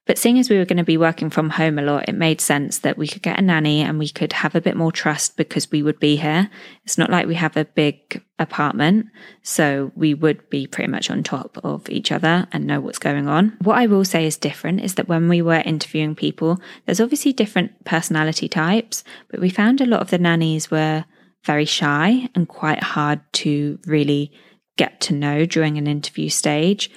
But 0.05 0.17
seeing 0.17 0.39
as 0.39 0.49
we 0.49 0.57
were 0.57 0.65
going 0.65 0.77
to 0.77 0.83
be 0.83 0.97
working 0.97 1.29
from 1.29 1.51
home 1.51 1.77
a 1.77 1.83
lot, 1.83 2.09
it 2.09 2.15
made 2.15 2.41
sense 2.41 2.79
that 2.79 2.97
we 2.97 3.07
could 3.07 3.21
get 3.21 3.38
a 3.38 3.43
nanny 3.43 3.81
and 3.81 3.99
we 3.99 4.09
could 4.09 4.33
have 4.33 4.55
a 4.55 4.62
bit 4.62 4.75
more 4.75 4.91
trust 4.91 5.38
because 5.38 5.69
we 5.69 5.83
would 5.83 5.99
be 5.99 6.15
here. 6.15 6.49
It's 6.83 6.97
not 6.97 7.12
like 7.12 7.27
we 7.27 7.35
have 7.35 7.55
a 7.55 7.65
big 7.65 8.23
apartment, 8.39 9.07
so 9.43 9.91
we 9.95 10.15
would 10.15 10.49
be 10.49 10.65
pretty 10.65 10.89
much 10.89 11.12
on 11.12 11.21
top 11.21 11.59
of 11.63 11.88
each 11.89 12.12
other 12.12 12.47
and 12.51 12.65
know 12.65 12.79
what's 12.79 12.97
going 12.97 13.27
on. 13.27 13.55
What 13.62 13.77
I 13.77 13.85
will 13.85 14.03
say 14.03 14.25
is 14.25 14.35
different 14.35 14.81
is 14.81 14.95
that 14.95 15.07
when 15.07 15.29
we 15.29 15.43
were 15.43 15.62
interviewing 15.63 16.15
people, 16.15 16.59
there's 16.85 17.01
obviously 17.01 17.31
different 17.31 17.85
personality 17.85 18.49
types, 18.49 19.03
but 19.29 19.39
we 19.39 19.51
found 19.51 19.79
a 19.79 19.85
lot 19.85 20.01
of 20.01 20.09
the 20.09 20.17
nannies 20.17 20.71
were 20.71 21.05
very 21.45 21.65
shy 21.65 22.29
and 22.33 22.47
quite 22.47 22.81
hard 22.81 23.21
to 23.33 23.79
really 23.85 24.31
get 24.75 25.01
to 25.01 25.13
know 25.13 25.45
during 25.45 25.77
an 25.77 25.88
interview 25.88 26.29
stage. 26.29 26.89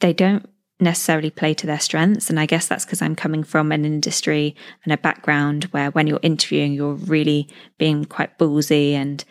They 0.00 0.12
don't 0.12 0.48
necessarily 0.80 1.30
play 1.30 1.54
to 1.54 1.66
their 1.66 1.80
strengths. 1.80 2.30
And 2.30 2.38
I 2.38 2.46
guess 2.46 2.68
that's 2.68 2.84
because 2.84 3.02
I'm 3.02 3.16
coming 3.16 3.42
from 3.42 3.72
an 3.72 3.84
industry 3.84 4.54
and 4.84 4.92
a 4.92 4.98
background 4.98 5.64
where 5.64 5.90
when 5.90 6.06
you're 6.06 6.20
interviewing, 6.22 6.72
you're 6.72 6.94
really 6.94 7.48
being 7.78 8.04
quite 8.04 8.38
ballsy 8.38 8.92
and 8.92 9.24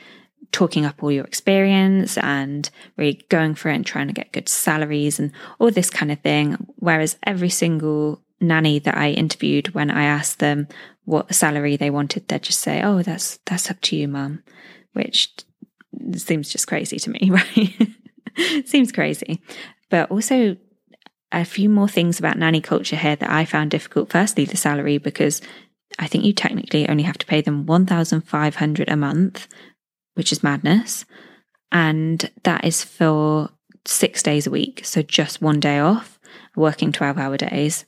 talking 0.51 0.85
up 0.85 1.03
all 1.03 1.11
your 1.11 1.25
experience 1.25 2.17
and 2.17 2.69
really 2.95 3.21
going 3.29 3.55
for 3.55 3.69
it 3.69 3.75
and 3.75 3.85
trying 3.85 4.07
to 4.07 4.13
get 4.13 4.31
good 4.31 4.49
salaries 4.49 5.19
and 5.19 5.31
all 5.59 5.71
this 5.71 5.89
kind 5.89 6.11
of 6.11 6.19
thing. 6.19 6.57
Whereas 6.77 7.17
every 7.23 7.49
single 7.49 8.21
nanny 8.39 8.79
that 8.79 8.97
I 8.97 9.11
interviewed, 9.11 9.73
when 9.73 9.89
I 9.89 10.03
asked 10.03 10.39
them 10.39 10.67
what 11.05 11.33
salary 11.33 11.77
they 11.77 11.89
wanted, 11.89 12.27
they'd 12.27 12.43
just 12.43 12.59
say, 12.59 12.81
Oh, 12.81 13.01
that's 13.01 13.39
that's 13.45 13.69
up 13.71 13.79
to 13.81 13.95
you, 13.95 14.07
mum, 14.07 14.43
which 14.93 15.33
seems 16.15 16.49
just 16.49 16.67
crazy 16.67 16.97
to 16.99 17.09
me, 17.09 17.31
right? 18.37 18.65
seems 18.65 18.91
crazy. 18.91 19.41
But 19.89 20.11
also 20.11 20.57
a 21.31 21.45
few 21.45 21.69
more 21.69 21.87
things 21.87 22.19
about 22.19 22.37
nanny 22.37 22.61
culture 22.61 22.95
here 22.95 23.15
that 23.15 23.29
I 23.29 23.45
found 23.45 23.71
difficult. 23.71 24.11
Firstly, 24.11 24.45
the 24.45 24.57
salary, 24.57 24.97
because 24.97 25.41
I 25.99 26.07
think 26.07 26.23
you 26.23 26.33
technically 26.33 26.87
only 26.87 27.03
have 27.03 27.17
to 27.17 27.25
pay 27.25 27.41
them 27.41 27.65
1,500 27.65 28.89
a 28.89 28.95
month, 28.95 29.47
which 30.13 30.31
is 30.31 30.43
madness. 30.43 31.05
And 31.71 32.29
that 32.43 32.63
is 32.63 32.83
for 32.83 33.49
six 33.85 34.23
days 34.23 34.47
a 34.47 34.51
week. 34.51 34.81
So 34.83 35.01
just 35.01 35.41
one 35.41 35.59
day 35.59 35.79
off, 35.79 36.19
working 36.55 36.91
12 36.91 37.17
hour 37.17 37.37
days. 37.37 37.85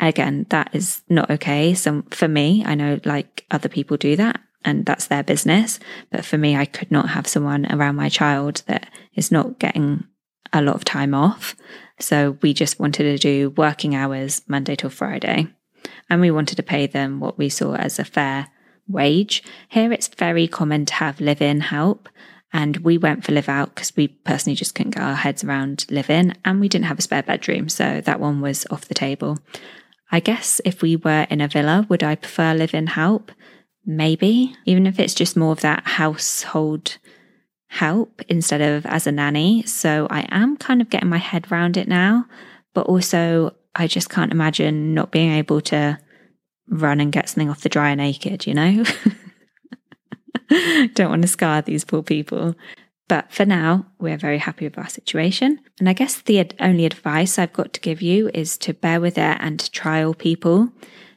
Again, 0.00 0.46
that 0.50 0.70
is 0.74 1.02
not 1.08 1.30
okay. 1.30 1.74
So 1.74 2.02
for 2.10 2.28
me, 2.28 2.64
I 2.66 2.74
know 2.74 3.00
like 3.04 3.46
other 3.50 3.68
people 3.68 3.96
do 3.96 4.16
that 4.16 4.40
and 4.64 4.84
that's 4.84 5.06
their 5.06 5.22
business. 5.22 5.78
But 6.10 6.24
for 6.24 6.38
me, 6.38 6.56
I 6.56 6.64
could 6.64 6.90
not 6.90 7.10
have 7.10 7.26
someone 7.26 7.66
around 7.72 7.96
my 7.96 8.08
child 8.08 8.62
that 8.66 8.90
is 9.14 9.30
not 9.30 9.58
getting 9.58 10.04
a 10.52 10.62
lot 10.62 10.74
of 10.74 10.84
time 10.84 11.14
off. 11.14 11.56
So 12.02 12.36
we 12.42 12.52
just 12.52 12.80
wanted 12.80 13.04
to 13.04 13.18
do 13.18 13.50
working 13.50 13.94
hours 13.94 14.42
Monday 14.46 14.76
till 14.76 14.90
Friday. 14.90 15.48
And 16.10 16.20
we 16.20 16.30
wanted 16.30 16.56
to 16.56 16.62
pay 16.62 16.86
them 16.86 17.20
what 17.20 17.38
we 17.38 17.48
saw 17.48 17.74
as 17.74 17.98
a 17.98 18.04
fair 18.04 18.48
wage. 18.88 19.42
Here 19.68 19.92
it's 19.92 20.08
very 20.08 20.48
common 20.48 20.84
to 20.86 20.94
have 20.94 21.20
live 21.20 21.40
in 21.40 21.60
help. 21.60 22.08
And 22.52 22.78
we 22.78 22.98
went 22.98 23.24
for 23.24 23.32
live 23.32 23.48
out 23.48 23.74
because 23.74 23.96
we 23.96 24.08
personally 24.08 24.56
just 24.56 24.74
couldn't 24.74 24.94
get 24.94 25.02
our 25.02 25.14
heads 25.14 25.42
around 25.42 25.86
live 25.90 26.10
in 26.10 26.34
and 26.44 26.60
we 26.60 26.68
didn't 26.68 26.86
have 26.86 26.98
a 26.98 27.02
spare 27.02 27.22
bedroom. 27.22 27.68
So 27.68 28.02
that 28.02 28.20
one 28.20 28.40
was 28.40 28.66
off 28.70 28.88
the 28.88 28.94
table. 28.94 29.38
I 30.10 30.20
guess 30.20 30.60
if 30.64 30.82
we 30.82 30.96
were 30.96 31.26
in 31.30 31.40
a 31.40 31.48
villa, 31.48 31.86
would 31.88 32.02
I 32.02 32.16
prefer 32.16 32.52
live 32.52 32.74
in 32.74 32.88
help? 32.88 33.32
Maybe, 33.86 34.54
even 34.66 34.86
if 34.86 35.00
it's 35.00 35.14
just 35.14 35.36
more 35.36 35.52
of 35.52 35.62
that 35.62 35.84
household 35.84 36.98
help 37.72 38.20
instead 38.28 38.60
of 38.60 38.84
as 38.84 39.06
a 39.06 39.12
nanny. 39.12 39.62
So 39.62 40.06
I 40.10 40.26
am 40.30 40.58
kind 40.58 40.82
of 40.82 40.90
getting 40.90 41.08
my 41.08 41.16
head 41.16 41.50
around 41.50 41.78
it 41.78 41.88
now, 41.88 42.26
but 42.74 42.84
also 42.84 43.56
I 43.74 43.86
just 43.86 44.10
can't 44.10 44.30
imagine 44.30 44.92
not 44.92 45.10
being 45.10 45.32
able 45.32 45.62
to 45.62 45.98
run 46.68 47.00
and 47.00 47.10
get 47.10 47.30
something 47.30 47.48
off 47.48 47.62
the 47.62 47.70
dryer 47.70 47.96
naked, 47.96 48.46
you 48.46 48.52
know? 48.52 48.84
Don't 50.92 51.08
want 51.08 51.22
to 51.22 51.28
scar 51.28 51.62
these 51.62 51.82
poor 51.82 52.02
people. 52.02 52.54
But 53.08 53.32
for 53.32 53.46
now, 53.46 53.86
we're 53.98 54.18
very 54.18 54.38
happy 54.38 54.66
with 54.66 54.76
our 54.76 54.90
situation. 54.90 55.58
And 55.78 55.88
I 55.88 55.94
guess 55.94 56.20
the 56.20 56.46
only 56.60 56.84
advice 56.84 57.38
I've 57.38 57.54
got 57.54 57.72
to 57.72 57.80
give 57.80 58.02
you 58.02 58.30
is 58.34 58.58
to 58.58 58.74
bear 58.74 59.00
with 59.00 59.16
it 59.16 59.38
and 59.40 59.58
to 59.58 59.70
trial 59.70 60.12
people 60.12 60.70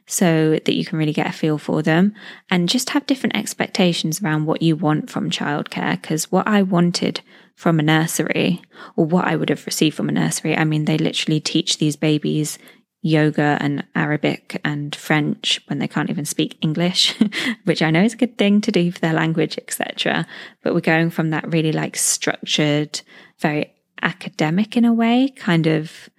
so 0.07 0.51
that 0.51 0.75
you 0.75 0.85
can 0.85 0.99
really 0.99 1.13
get 1.13 1.27
a 1.27 1.31
feel 1.31 1.57
for 1.57 1.81
them 1.81 2.13
and 2.49 2.69
just 2.69 2.91
have 2.91 3.07
different 3.07 3.35
expectations 3.35 4.21
around 4.21 4.45
what 4.45 4.61
you 4.61 4.75
want 4.75 5.09
from 5.09 5.29
childcare. 5.29 5.99
Because 5.99 6.31
what 6.31 6.47
I 6.47 6.61
wanted 6.61 7.21
from 7.55 7.79
a 7.79 7.83
nursery, 7.83 8.61
or 8.95 9.05
what 9.05 9.25
I 9.25 9.35
would 9.35 9.49
have 9.49 9.65
received 9.65 9.95
from 9.95 10.09
a 10.09 10.11
nursery, 10.11 10.55
I 10.55 10.63
mean, 10.63 10.85
they 10.85 10.97
literally 10.97 11.39
teach 11.39 11.77
these 11.77 11.95
babies 11.95 12.59
yoga 13.01 13.57
and 13.61 13.85
Arabic 13.93 14.59
and 14.65 14.95
French 14.95 15.61
when 15.67 15.79
they 15.79 15.87
can't 15.87 16.09
even 16.09 16.25
speak 16.25 16.57
English, 16.61 17.15
which 17.63 17.81
I 17.81 17.91
know 17.91 18.03
is 18.03 18.13
a 18.13 18.17
good 18.17 18.37
thing 18.37 18.61
to 18.61 18.71
do 18.71 18.91
for 18.91 18.99
their 18.99 19.13
language, 19.13 19.57
etc. 19.57 20.25
But 20.63 20.73
we're 20.73 20.81
going 20.81 21.11
from 21.11 21.29
that 21.29 21.51
really 21.51 21.71
like 21.71 21.95
structured, 21.95 23.01
very 23.39 23.73
academic 24.01 24.75
in 24.75 24.85
a 24.85 24.93
way, 24.93 25.29
kind 25.35 25.67
of 25.67 26.09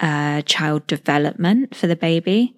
uh, 0.00 0.42
child 0.42 0.86
development 0.86 1.74
for 1.74 1.88
the 1.88 1.96
baby 1.96 2.54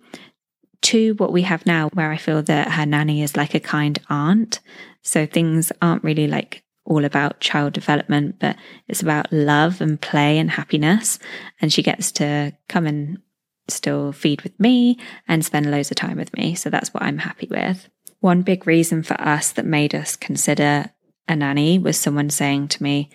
to 0.82 1.14
what 1.14 1.32
we 1.32 1.42
have 1.42 1.66
now, 1.66 1.88
where 1.92 2.10
I 2.10 2.16
feel 2.16 2.42
that 2.42 2.72
her 2.72 2.86
nanny 2.86 3.22
is 3.22 3.36
like 3.36 3.54
a 3.54 3.60
kind 3.60 3.98
aunt. 4.08 4.60
So 5.02 5.26
things 5.26 5.72
aren't 5.80 6.04
really 6.04 6.26
like 6.26 6.62
all 6.84 7.04
about 7.04 7.40
child 7.40 7.72
development, 7.72 8.36
but 8.38 8.56
it's 8.88 9.02
about 9.02 9.32
love 9.32 9.80
and 9.80 10.00
play 10.00 10.38
and 10.38 10.50
happiness. 10.50 11.18
And 11.60 11.72
she 11.72 11.82
gets 11.82 12.10
to 12.12 12.52
come 12.68 12.86
and 12.86 13.18
still 13.68 14.12
feed 14.12 14.42
with 14.42 14.58
me 14.58 14.98
and 15.28 15.44
spend 15.44 15.70
loads 15.70 15.90
of 15.90 15.96
time 15.96 16.16
with 16.16 16.34
me. 16.34 16.54
So 16.54 16.70
that's 16.70 16.92
what 16.92 17.02
I'm 17.02 17.18
happy 17.18 17.46
with. 17.48 17.88
One 18.20 18.42
big 18.42 18.66
reason 18.66 19.02
for 19.02 19.18
us 19.20 19.52
that 19.52 19.64
made 19.64 19.94
us 19.94 20.16
consider 20.16 20.90
a 21.28 21.36
nanny 21.36 21.78
was 21.78 21.96
someone 21.96 22.30
saying 22.30 22.68
to 22.68 22.82
me, 22.82 23.10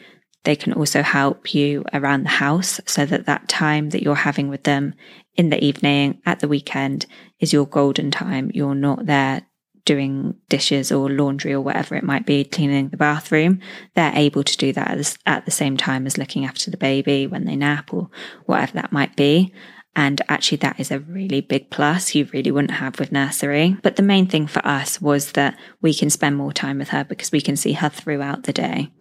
they 0.45 0.56
can 0.56 0.73
also 0.73 1.01
help 1.01 1.54
you 1.54 1.84
around 1.91 2.23
the 2.23 2.30
house 2.30 2.80
so 2.86 3.06
that 3.06 3.25
that 3.25 3.49
time 3.49 3.89
that 3.89 4.04
you're 4.04 4.15
having 4.15 4.47
with 4.47 4.63
them 4.63 4.93
in 5.36 5.50
the 5.50 5.63
evening, 5.63 6.21
at 6.26 6.39
the 6.39 6.48
weekend, 6.48 7.06
is 7.39 7.54
your 7.54 7.65
golden 7.65 8.12
time. 8.12 8.52
You're 8.54 8.76
not 8.76 9.06
there 9.06 9.45
doing 9.86 10.36
dishes 10.50 10.91
or 10.91 11.10
laundry 11.10 11.54
or 11.54 11.62
whatever 11.62 11.95
it 11.95 12.04
might 12.04 12.26
be, 12.26 12.43
cleaning 12.43 12.89
the 12.89 12.98
bathroom. 12.98 13.60
They're 13.93 14.12
able 14.15 14.43
to 14.43 14.58
do 14.58 14.74
that 14.74 15.17
at 15.26 15.45
the 15.45 15.52
same 15.52 15.78
time 15.78 16.08
as 16.08 16.17
looking 16.17 16.45
after 16.45 16.71
the 16.71 16.78
baby 16.78 17.28
when 17.28 17.45
they 17.45 17.56
nap 17.56 17.93
or 17.93 18.10
whatever 18.45 18.74
that 18.74 18.91
might 18.91 19.15
be. 19.15 19.54
And 19.95 20.21
actually, 20.28 20.58
that 20.58 20.80
is 20.80 20.91
a 20.91 21.00
really 21.00 21.39
big 21.39 21.69
plus 21.69 22.15
you 22.15 22.28
really 22.34 22.52
wouldn't 22.52 22.71
have 22.71 23.00
with 23.00 23.13
nursery. 23.13 23.78
But 23.82 23.95
the 23.95 24.04
main 24.04 24.28
thing 24.28 24.48
for 24.48 24.65
us 24.67 25.00
was 25.00 25.34
that 25.34 25.58
we 25.82 25.93
can 25.93 26.10
spend 26.10 26.36
more 26.36 26.52
time 26.52 26.80
with 26.80 26.89
her 26.89 27.06
because 27.06 27.32
we 27.32 27.39
can 27.39 27.56
see 27.56 27.74
her 27.74 27.88
throughout 27.88 28.43
the 28.43 28.52
day. 28.52 28.91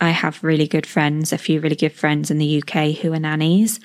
I 0.00 0.10
have 0.10 0.44
really 0.44 0.66
good 0.66 0.86
friends, 0.86 1.32
a 1.32 1.38
few 1.38 1.60
really 1.60 1.76
good 1.76 1.92
friends 1.92 2.30
in 2.30 2.36
the 2.38 2.62
UK 2.62 2.96
who 2.98 3.12
are 3.14 3.18
nannies, 3.18 3.80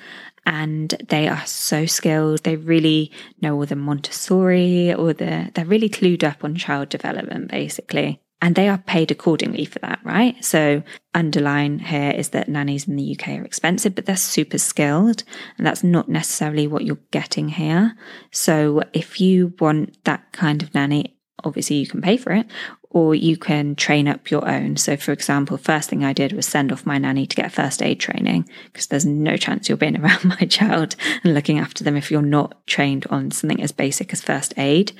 and 0.50 0.96
they 1.08 1.28
are 1.28 1.46
so 1.46 1.86
skilled. 1.86 2.42
They 2.42 2.56
really 2.56 3.12
know 3.40 3.54
all 3.54 3.66
the 3.66 3.76
Montessori 3.76 4.92
or 4.92 5.12
the, 5.12 5.48
they're 5.54 5.64
really 5.64 5.88
clued 5.88 6.24
up 6.24 6.42
on 6.42 6.56
child 6.56 6.88
development, 6.88 7.52
basically. 7.52 8.20
And 8.42 8.56
they 8.56 8.68
are 8.68 8.78
paid 8.78 9.12
accordingly 9.12 9.64
for 9.64 9.78
that, 9.78 10.00
right? 10.02 10.44
So, 10.44 10.82
underline 11.14 11.78
here 11.78 12.10
is 12.10 12.30
that 12.30 12.48
nannies 12.48 12.88
in 12.88 12.96
the 12.96 13.16
UK 13.16 13.38
are 13.38 13.44
expensive, 13.44 13.94
but 13.94 14.06
they're 14.06 14.16
super 14.16 14.58
skilled. 14.58 15.22
And 15.56 15.64
that's 15.64 15.84
not 15.84 16.08
necessarily 16.08 16.66
what 16.66 16.84
you're 16.84 16.98
getting 17.12 17.50
here. 17.50 17.94
So, 18.32 18.82
if 18.92 19.20
you 19.20 19.54
want 19.60 20.02
that 20.04 20.32
kind 20.32 20.64
of 20.64 20.74
nanny, 20.74 21.16
obviously 21.44 21.76
you 21.76 21.86
can 21.86 22.02
pay 22.02 22.16
for 22.16 22.32
it, 22.32 22.46
or 22.92 23.14
you 23.14 23.36
can 23.36 23.76
train 23.76 24.08
up 24.08 24.32
your 24.32 24.48
own. 24.48 24.76
So, 24.76 24.96
for 24.96 25.12
example, 25.12 25.56
first 25.56 25.88
thing 25.88 26.04
I 26.04 26.12
did 26.12 26.32
was 26.32 26.44
send 26.44 26.72
off 26.72 26.84
my 26.84 26.98
nanny 26.98 27.24
to 27.24 27.36
get 27.36 27.52
first 27.52 27.82
aid 27.82 28.00
training 28.00 28.48
because 28.64 28.88
there's 28.88 29.06
no 29.06 29.36
chance 29.36 29.68
you're 29.68 29.78
being 29.78 30.00
around 30.00 30.24
my 30.24 30.46
child 30.46 30.96
and 31.22 31.32
looking 31.32 31.60
after 31.60 31.84
them 31.84 31.96
if 31.96 32.10
you're 32.10 32.20
not 32.20 32.66
trained 32.66 33.06
on 33.08 33.30
something 33.30 33.62
as 33.62 33.70
basic 33.70 34.12
as 34.12 34.20
first 34.20 34.54
aid. 34.56 34.90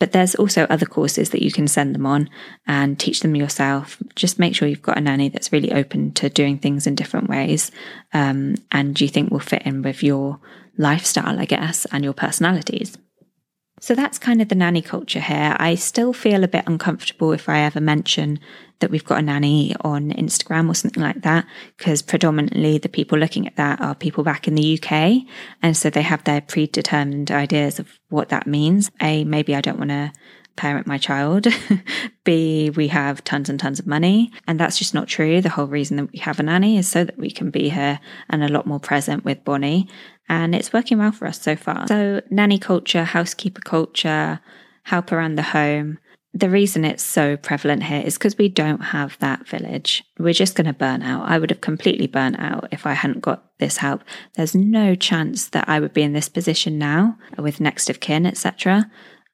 But 0.00 0.10
there's 0.10 0.34
also 0.34 0.64
other 0.64 0.86
courses 0.86 1.30
that 1.30 1.42
you 1.42 1.52
can 1.52 1.68
send 1.68 1.94
them 1.94 2.04
on 2.04 2.28
and 2.66 2.98
teach 2.98 3.20
them 3.20 3.36
yourself. 3.36 4.02
Just 4.16 4.40
make 4.40 4.56
sure 4.56 4.66
you've 4.66 4.82
got 4.82 4.98
a 4.98 5.00
nanny 5.00 5.28
that's 5.28 5.52
really 5.52 5.72
open 5.72 6.12
to 6.14 6.28
doing 6.28 6.58
things 6.58 6.86
in 6.86 6.96
different 6.96 7.28
ways 7.28 7.70
um, 8.12 8.56
and 8.72 9.00
you 9.00 9.06
think 9.06 9.30
will 9.30 9.38
fit 9.38 9.62
in 9.62 9.82
with 9.82 10.02
your 10.02 10.40
lifestyle, 10.78 11.38
I 11.38 11.44
guess, 11.44 11.86
and 11.92 12.02
your 12.02 12.12
personalities. 12.12 12.98
So 13.78 13.94
that's 13.94 14.18
kind 14.18 14.40
of 14.40 14.48
the 14.48 14.54
nanny 14.54 14.80
culture 14.80 15.20
here. 15.20 15.54
I 15.58 15.74
still 15.74 16.14
feel 16.14 16.42
a 16.44 16.48
bit 16.48 16.64
uncomfortable 16.66 17.32
if 17.32 17.48
I 17.48 17.60
ever 17.60 17.80
mention 17.80 18.38
that 18.78 18.90
we've 18.90 19.04
got 19.04 19.18
a 19.18 19.22
nanny 19.22 19.74
on 19.82 20.12
Instagram 20.12 20.68
or 20.68 20.74
something 20.74 21.02
like 21.02 21.22
that, 21.22 21.46
because 21.76 22.00
predominantly 22.00 22.78
the 22.78 22.88
people 22.88 23.18
looking 23.18 23.46
at 23.46 23.56
that 23.56 23.80
are 23.80 23.94
people 23.94 24.24
back 24.24 24.48
in 24.48 24.54
the 24.54 24.78
UK. 24.78 25.26
And 25.62 25.76
so 25.76 25.90
they 25.90 26.02
have 26.02 26.24
their 26.24 26.40
predetermined 26.40 27.30
ideas 27.30 27.78
of 27.78 27.98
what 28.08 28.30
that 28.30 28.46
means. 28.46 28.90
A, 29.02 29.24
maybe 29.24 29.54
I 29.54 29.60
don't 29.60 29.78
want 29.78 29.90
to 29.90 30.12
parent 30.56 30.86
my 30.86 30.98
child. 30.98 31.46
B, 32.24 32.70
we 32.70 32.88
have 32.88 33.22
tons 33.24 33.48
and 33.48 33.60
tons 33.60 33.78
of 33.78 33.86
money. 33.86 34.32
And 34.46 34.58
that's 34.58 34.78
just 34.78 34.94
not 34.94 35.08
true. 35.08 35.40
The 35.40 35.50
whole 35.50 35.66
reason 35.66 35.96
that 35.96 36.12
we 36.12 36.18
have 36.18 36.40
a 36.40 36.42
nanny 36.42 36.76
is 36.78 36.88
so 36.88 37.04
that 37.04 37.18
we 37.18 37.30
can 37.30 37.50
be 37.50 37.68
here 37.68 38.00
and 38.28 38.42
a 38.42 38.48
lot 38.48 38.66
more 38.66 38.80
present 38.80 39.24
with 39.24 39.44
Bonnie. 39.44 39.88
And 40.28 40.54
it's 40.54 40.72
working 40.72 40.98
well 40.98 41.12
for 41.12 41.26
us 41.26 41.40
so 41.40 41.54
far. 41.54 41.86
So, 41.86 42.20
nanny 42.30 42.58
culture, 42.58 43.04
housekeeper 43.04 43.60
culture, 43.60 44.40
help 44.82 45.12
around 45.12 45.36
the 45.36 45.42
home. 45.42 45.98
The 46.34 46.50
reason 46.50 46.84
it's 46.84 47.02
so 47.02 47.36
prevalent 47.36 47.84
here 47.84 48.02
is 48.04 48.18
because 48.18 48.36
we 48.36 48.48
don't 48.48 48.80
have 48.80 49.16
that 49.20 49.48
village. 49.48 50.04
We're 50.18 50.34
just 50.34 50.54
going 50.54 50.66
to 50.66 50.74
burn 50.74 51.02
out. 51.02 51.28
I 51.28 51.38
would 51.38 51.50
have 51.50 51.62
completely 51.62 52.08
burnt 52.08 52.38
out 52.38 52.68
if 52.72 52.84
I 52.84 52.92
hadn't 52.92 53.22
got 53.22 53.44
this 53.58 53.78
help. 53.78 54.02
There's 54.34 54.54
no 54.54 54.94
chance 54.94 55.48
that 55.48 55.66
I 55.68 55.80
would 55.80 55.94
be 55.94 56.02
in 56.02 56.12
this 56.12 56.28
position 56.28 56.76
now 56.76 57.16
with 57.38 57.60
next 57.60 57.88
of 57.88 58.00
kin, 58.00 58.26
etc 58.26 58.90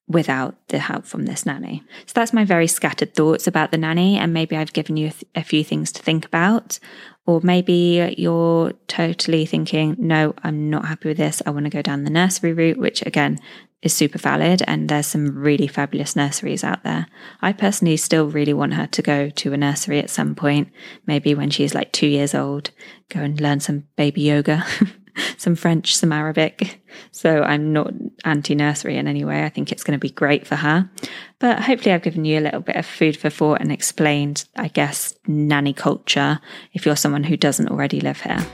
without 0.08 0.56
the 0.68 0.78
help 0.78 1.06
from 1.06 1.24
this 1.24 1.46
nanny. 1.46 1.82
So 2.06 2.12
that's 2.14 2.32
my 2.32 2.44
very 2.44 2.66
scattered 2.66 3.14
thoughts 3.14 3.46
about 3.46 3.70
the 3.70 3.78
nanny. 3.78 4.18
And 4.18 4.32
maybe 4.32 4.56
I've 4.56 4.72
given 4.72 4.96
you 4.96 5.08
a, 5.08 5.10
th- 5.10 5.24
a, 5.34 5.44
few 5.44 5.64
things 5.64 5.92
to 5.92 6.02
think 6.02 6.26
about. 6.26 6.78
Or 7.24 7.40
maybe 7.42 8.14
you're 8.18 8.72
totally 8.88 9.46
thinking, 9.46 9.94
no, 9.98 10.34
I'm 10.42 10.68
not 10.68 10.86
happy 10.86 11.08
with 11.08 11.18
this. 11.18 11.40
I 11.46 11.50
want 11.50 11.66
to 11.66 11.70
go 11.70 11.82
down 11.82 12.04
the 12.04 12.10
nursery 12.10 12.52
route, 12.52 12.78
which 12.78 13.02
again 13.06 13.38
is 13.80 13.92
super 13.92 14.18
valid. 14.18 14.62
And 14.66 14.88
there's 14.88 15.06
some 15.06 15.36
really 15.36 15.68
fabulous 15.68 16.16
nurseries 16.16 16.64
out 16.64 16.82
there. 16.82 17.06
I 17.40 17.52
personally 17.52 17.96
still 17.96 18.26
really 18.26 18.54
want 18.54 18.74
her 18.74 18.88
to 18.88 19.02
go 19.02 19.30
to 19.30 19.52
a 19.52 19.56
nursery 19.56 20.00
at 20.00 20.10
some 20.10 20.34
point, 20.34 20.68
maybe 21.06 21.34
when 21.34 21.50
she's 21.50 21.74
like 21.74 21.92
two 21.92 22.08
years 22.08 22.34
old, 22.34 22.70
go 23.08 23.20
and 23.20 23.40
learn 23.40 23.60
some 23.60 23.84
baby 23.96 24.22
yoga. 24.22 24.64
some 25.36 25.54
French, 25.54 25.96
some 25.96 26.12
Arabic. 26.12 26.82
So 27.10 27.42
I'm 27.42 27.72
not 27.72 27.92
anti 28.24 28.54
nursery 28.54 28.96
in 28.96 29.08
any 29.08 29.24
way. 29.24 29.44
I 29.44 29.48
think 29.48 29.72
it's 29.72 29.84
going 29.84 29.98
to 29.98 30.02
be 30.02 30.10
great 30.10 30.46
for 30.46 30.56
her. 30.56 30.90
But 31.38 31.60
hopefully, 31.60 31.94
I've 31.94 32.02
given 32.02 32.24
you 32.24 32.38
a 32.38 32.40
little 32.42 32.60
bit 32.60 32.76
of 32.76 32.86
food 32.86 33.16
for 33.16 33.30
thought 33.30 33.60
and 33.60 33.72
explained, 33.72 34.44
I 34.56 34.68
guess, 34.68 35.14
nanny 35.26 35.72
culture 35.72 36.40
if 36.72 36.86
you're 36.86 36.96
someone 36.96 37.24
who 37.24 37.36
doesn't 37.36 37.68
already 37.68 38.00
live 38.00 38.20
here. 38.20 38.46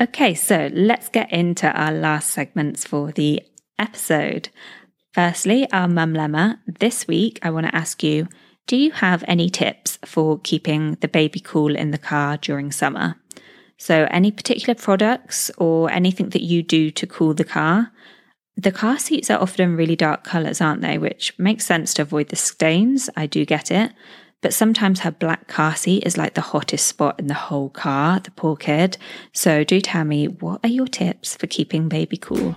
Okay, 0.00 0.34
so 0.34 0.70
let's 0.72 1.08
get 1.08 1.32
into 1.32 1.70
our 1.70 1.92
last 1.92 2.30
segments 2.30 2.84
for 2.84 3.12
the 3.12 3.42
episode. 3.78 4.48
Firstly, 5.12 5.70
our 5.70 5.86
Mum-llema. 5.86 6.58
This 6.66 7.06
week, 7.06 7.38
I 7.42 7.50
want 7.50 7.66
to 7.66 7.74
ask 7.74 8.02
you 8.02 8.28
do 8.66 8.76
you 8.76 8.92
have 8.92 9.22
any 9.28 9.50
tips 9.50 9.98
for 10.04 10.38
keeping 10.38 10.96
the 11.00 11.08
baby 11.08 11.40
cool 11.40 11.76
in 11.76 11.90
the 11.90 11.98
car 11.98 12.38
during 12.38 12.72
summer? 12.72 13.16
So, 13.76 14.06
any 14.10 14.30
particular 14.30 14.74
products 14.74 15.50
or 15.58 15.90
anything 15.90 16.30
that 16.30 16.42
you 16.42 16.62
do 16.62 16.90
to 16.92 17.06
cool 17.06 17.34
the 17.34 17.44
car? 17.44 17.92
The 18.56 18.72
car 18.72 18.98
seats 18.98 19.30
are 19.30 19.40
often 19.40 19.76
really 19.76 19.96
dark 19.96 20.24
colours, 20.24 20.60
aren't 20.60 20.80
they? 20.80 20.96
Which 20.96 21.36
makes 21.38 21.66
sense 21.66 21.92
to 21.94 22.02
avoid 22.02 22.28
the 22.28 22.36
stains. 22.36 23.10
I 23.16 23.26
do 23.26 23.44
get 23.44 23.70
it. 23.70 23.92
But 24.40 24.54
sometimes 24.54 25.00
her 25.00 25.10
black 25.10 25.48
car 25.48 25.74
seat 25.74 26.04
is 26.06 26.16
like 26.16 26.34
the 26.34 26.40
hottest 26.40 26.86
spot 26.86 27.18
in 27.18 27.26
the 27.26 27.34
whole 27.34 27.70
car, 27.70 28.20
the 28.20 28.30
poor 28.30 28.56
kid. 28.56 28.96
So, 29.32 29.64
do 29.64 29.80
tell 29.80 30.04
me, 30.04 30.26
what 30.26 30.60
are 30.62 30.68
your 30.68 30.86
tips 30.86 31.36
for 31.36 31.46
keeping 31.46 31.88
baby 31.88 32.16
cool? 32.16 32.56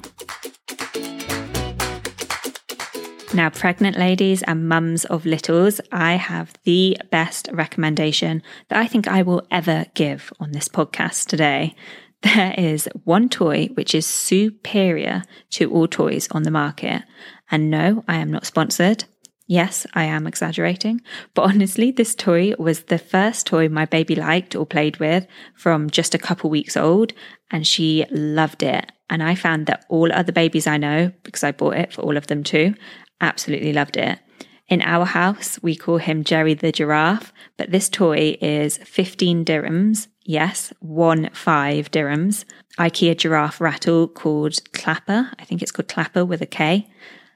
Now, 3.38 3.52
pregnant 3.52 4.00
ladies 4.00 4.42
and 4.42 4.68
mums 4.68 5.06
of 5.06 5.24
littles, 5.24 5.80
I 5.92 6.14
have 6.16 6.54
the 6.64 6.98
best 7.12 7.48
recommendation 7.54 8.42
that 8.70 8.80
I 8.80 8.88
think 8.88 9.08
I 9.08 9.22
will 9.22 9.46
ever 9.52 9.86
give 9.94 10.34
on 10.40 10.54
this 10.54 10.68
podcast 10.68 11.28
today. 11.28 11.76
There 12.24 12.56
is 12.58 12.90
one 13.04 13.30
toy 13.30 13.68
which 13.76 13.94
is 13.94 14.08
superior 14.08 15.22
to 15.52 15.72
all 15.72 15.88
toys 15.88 16.28
on 16.32 16.42
the 16.42 16.50
market. 16.50 17.04
And 17.52 17.70
no, 17.70 18.04
I 18.08 18.16
am 18.16 18.32
not 18.32 18.48
sponsored. 18.48 19.04
Yes, 19.46 19.86
I 19.94 20.06
am 20.06 20.26
exaggerating, 20.26 21.02
but 21.36 21.44
honestly, 21.44 21.92
this 21.92 22.16
toy 22.16 22.54
was 22.58 22.86
the 22.86 22.98
first 22.98 23.46
toy 23.46 23.70
my 23.70 23.86
baby 23.86 24.16
liked 24.16 24.56
or 24.56 24.66
played 24.66 24.98
with 24.98 25.28
from 25.54 25.92
just 25.92 26.16
a 26.16 26.20
couple 26.20 26.50
weeks 26.50 26.76
old, 26.76 27.14
and 27.52 27.68
she 27.68 28.04
loved 28.10 28.64
it. 28.64 28.92
And 29.12 29.22
I 29.22 29.36
found 29.36 29.68
that 29.68 29.86
all 29.90 30.12
other 30.12 30.32
babies 30.34 30.66
I 30.66 30.78
know, 30.78 31.12
because 31.22 31.44
I 31.44 31.52
bought 31.52 31.78
it 31.78 31.94
for 31.94 32.02
all 32.02 32.18
of 32.18 32.28
them 32.28 32.44
too, 32.44 32.74
absolutely 33.22 33.74
loved 33.74 33.98
it. 33.98 34.20
In 34.68 34.82
our 34.82 35.06
house, 35.06 35.58
we 35.62 35.76
call 35.76 35.98
him 35.98 36.26
Jerry 36.26 36.54
the 36.54 36.74
giraffe, 36.74 37.32
but 37.56 37.72
this 37.72 37.88
toy 37.88 38.38
is 38.42 38.78
15 38.80 39.46
dirhams. 39.46 40.08
Yes, 40.26 40.74
one 40.80 41.30
five 41.32 41.90
dirhams. 41.90 42.44
IKEA 42.78 43.18
giraffe 43.18 43.62
rattle 43.62 44.10
called 44.10 44.54
Klappa. 44.74 45.32
I 45.40 45.46
think 45.46 45.62
it's 45.62 45.72
called 45.72 45.88
Klappa 45.88 46.28
with 46.28 46.42
a 46.42 46.46
K. 46.46 46.90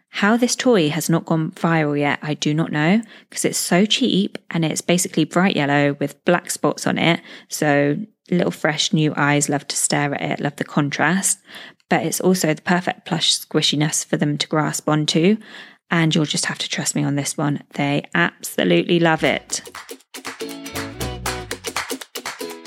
How 0.09 0.35
this 0.35 0.57
toy 0.57 0.89
has 0.89 1.09
not 1.09 1.25
gone 1.25 1.51
viral 1.51 1.97
yet, 1.97 2.19
I 2.21 2.33
do 2.33 2.53
not 2.53 2.73
know 2.73 3.01
because 3.29 3.45
it's 3.45 3.57
so 3.57 3.85
cheap 3.85 4.37
and 4.49 4.65
it's 4.65 4.81
basically 4.81 5.23
bright 5.23 5.55
yellow 5.55 5.93
with 6.01 6.23
black 6.25 6.51
spots 6.51 6.85
on 6.85 6.97
it. 6.97 7.21
So 7.47 7.95
little 8.29 8.51
fresh 8.51 8.91
new 8.91 9.13
eyes 9.15 9.47
love 9.47 9.65
to 9.69 9.75
stare 9.77 10.13
at 10.13 10.39
it, 10.39 10.43
love 10.43 10.57
the 10.57 10.65
contrast. 10.65 11.39
But 11.89 12.05
it's 12.05 12.19
also 12.19 12.53
the 12.53 12.61
perfect 12.61 13.05
plush 13.05 13.39
squishiness 13.39 14.05
for 14.05 14.17
them 14.17 14.37
to 14.37 14.47
grasp 14.47 14.89
onto. 14.89 15.37
And 15.91 16.15
you'll 16.15 16.25
just 16.25 16.45
have 16.45 16.57
to 16.59 16.69
trust 16.69 16.95
me 16.95 17.03
on 17.03 17.15
this 17.15 17.37
one. 17.37 17.61
They 17.73 18.03
absolutely 18.15 18.99
love 18.99 19.23
it. 19.23 19.61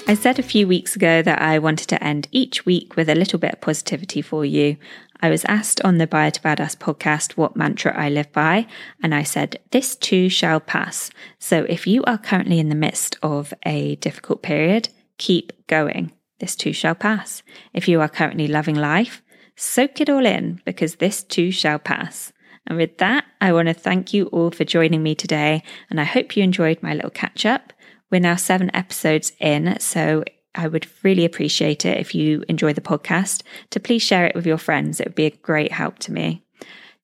I 0.07 0.13
said 0.13 0.39
a 0.39 0.43
few 0.43 0.69
weeks 0.69 0.95
ago 0.95 1.23
that 1.23 1.41
I 1.41 1.59
wanted 1.59 1.89
to 1.89 2.05
end 2.05 2.29
each 2.31 2.67
week 2.67 2.95
with 2.95 3.09
a 3.09 3.15
little 3.15 3.39
bit 3.39 3.55
of 3.55 3.61
positivity 3.63 4.21
for 4.21 4.45
you. 4.45 4.77
I 5.23 5.31
was 5.31 5.47
asked 5.47 5.81
on 5.81 5.97
the 5.97 6.07
Buyer 6.07 6.31
to 6.33 6.41
Badass 6.43 6.77
podcast 6.77 7.39
what 7.39 7.57
mantra 7.57 7.99
I 7.99 8.11
live 8.11 8.31
by, 8.31 8.67
and 9.03 9.15
I 9.15 9.23
said, 9.23 9.59
This 9.71 9.97
too 9.97 10.29
shall 10.29 10.61
pass. 10.61 11.11
So 11.39 11.65
if 11.71 11.87
you 11.87 12.05
are 12.05 12.19
currently 12.19 12.59
in 12.59 12.69
the 12.69 12.75
midst 12.75 13.17
of 13.23 13.55
a 13.65 13.97
difficult 13.97 14.43
period, 14.43 14.91
keep 15.17 15.67
going. 15.69 16.13
This 16.39 16.55
too 16.55 16.75
shall 16.75 16.95
pass. 16.95 17.43
If 17.73 17.89
you 17.89 18.03
are 18.03 18.09
currently 18.11 18.47
loving 18.47 18.77
life, 18.77 19.23
soak 19.57 20.03
it 20.03 20.11
all 20.11 20.27
in 20.27 20.61
because 20.67 20.97
this 20.97 21.23
too 21.23 21.51
shall 21.51 21.79
pass. 21.79 22.34
And 22.67 22.79
with 22.79 22.99
that, 22.99 23.25
I 23.41 23.53
want 23.53 23.69
to 23.69 23.75
thank 23.75 24.15
you 24.15 24.27
all 24.27 24.51
for 24.51 24.65
joining 24.65 25.03
me 25.03 25.15
today, 25.15 25.63
and 25.91 26.01
I 26.01 26.05
hope 26.05 26.37
you 26.37 26.43
enjoyed 26.43 26.83
my 26.83 26.95
little 26.95 27.11
catch 27.11 27.45
up. 27.45 27.73
We're 28.11 28.21
now 28.21 28.37
seven 28.37 28.71
episodes 28.75 29.33
in, 29.41 29.79
so 29.81 30.25
I 30.55 30.69
would 30.69 30.87
really 31.03 31.25
appreciate 31.25 31.85
it 31.85 31.99
if 31.99 32.15
you 32.15 32.45
enjoy 32.49 32.73
the 32.73 32.81
podcast 32.81 33.43
to 33.71 33.81
please 33.81 34.03
share 34.03 34.27
it 34.27 34.35
with 34.35 34.47
your 34.47 34.59
friends. 34.59 35.01
It 35.01 35.09
would 35.09 35.15
be 35.15 35.27
a 35.27 35.31
great 35.31 35.73
help 35.73 35.99
to 36.01 36.13
me. 36.13 36.43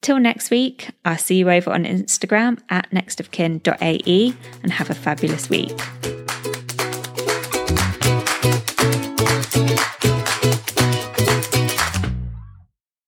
Till 0.03 0.18
next 0.18 0.51
week, 0.51 0.90
I'll 1.05 1.18
see 1.18 1.37
you 1.37 1.51
over 1.51 1.70
on 1.70 1.85
Instagram 1.85 2.61
at 2.70 2.90
nextofkin.ae 2.90 4.35
and 4.62 4.73
have 4.73 4.88
a 4.88 4.94
fabulous 4.94 5.51
week. 5.51 5.79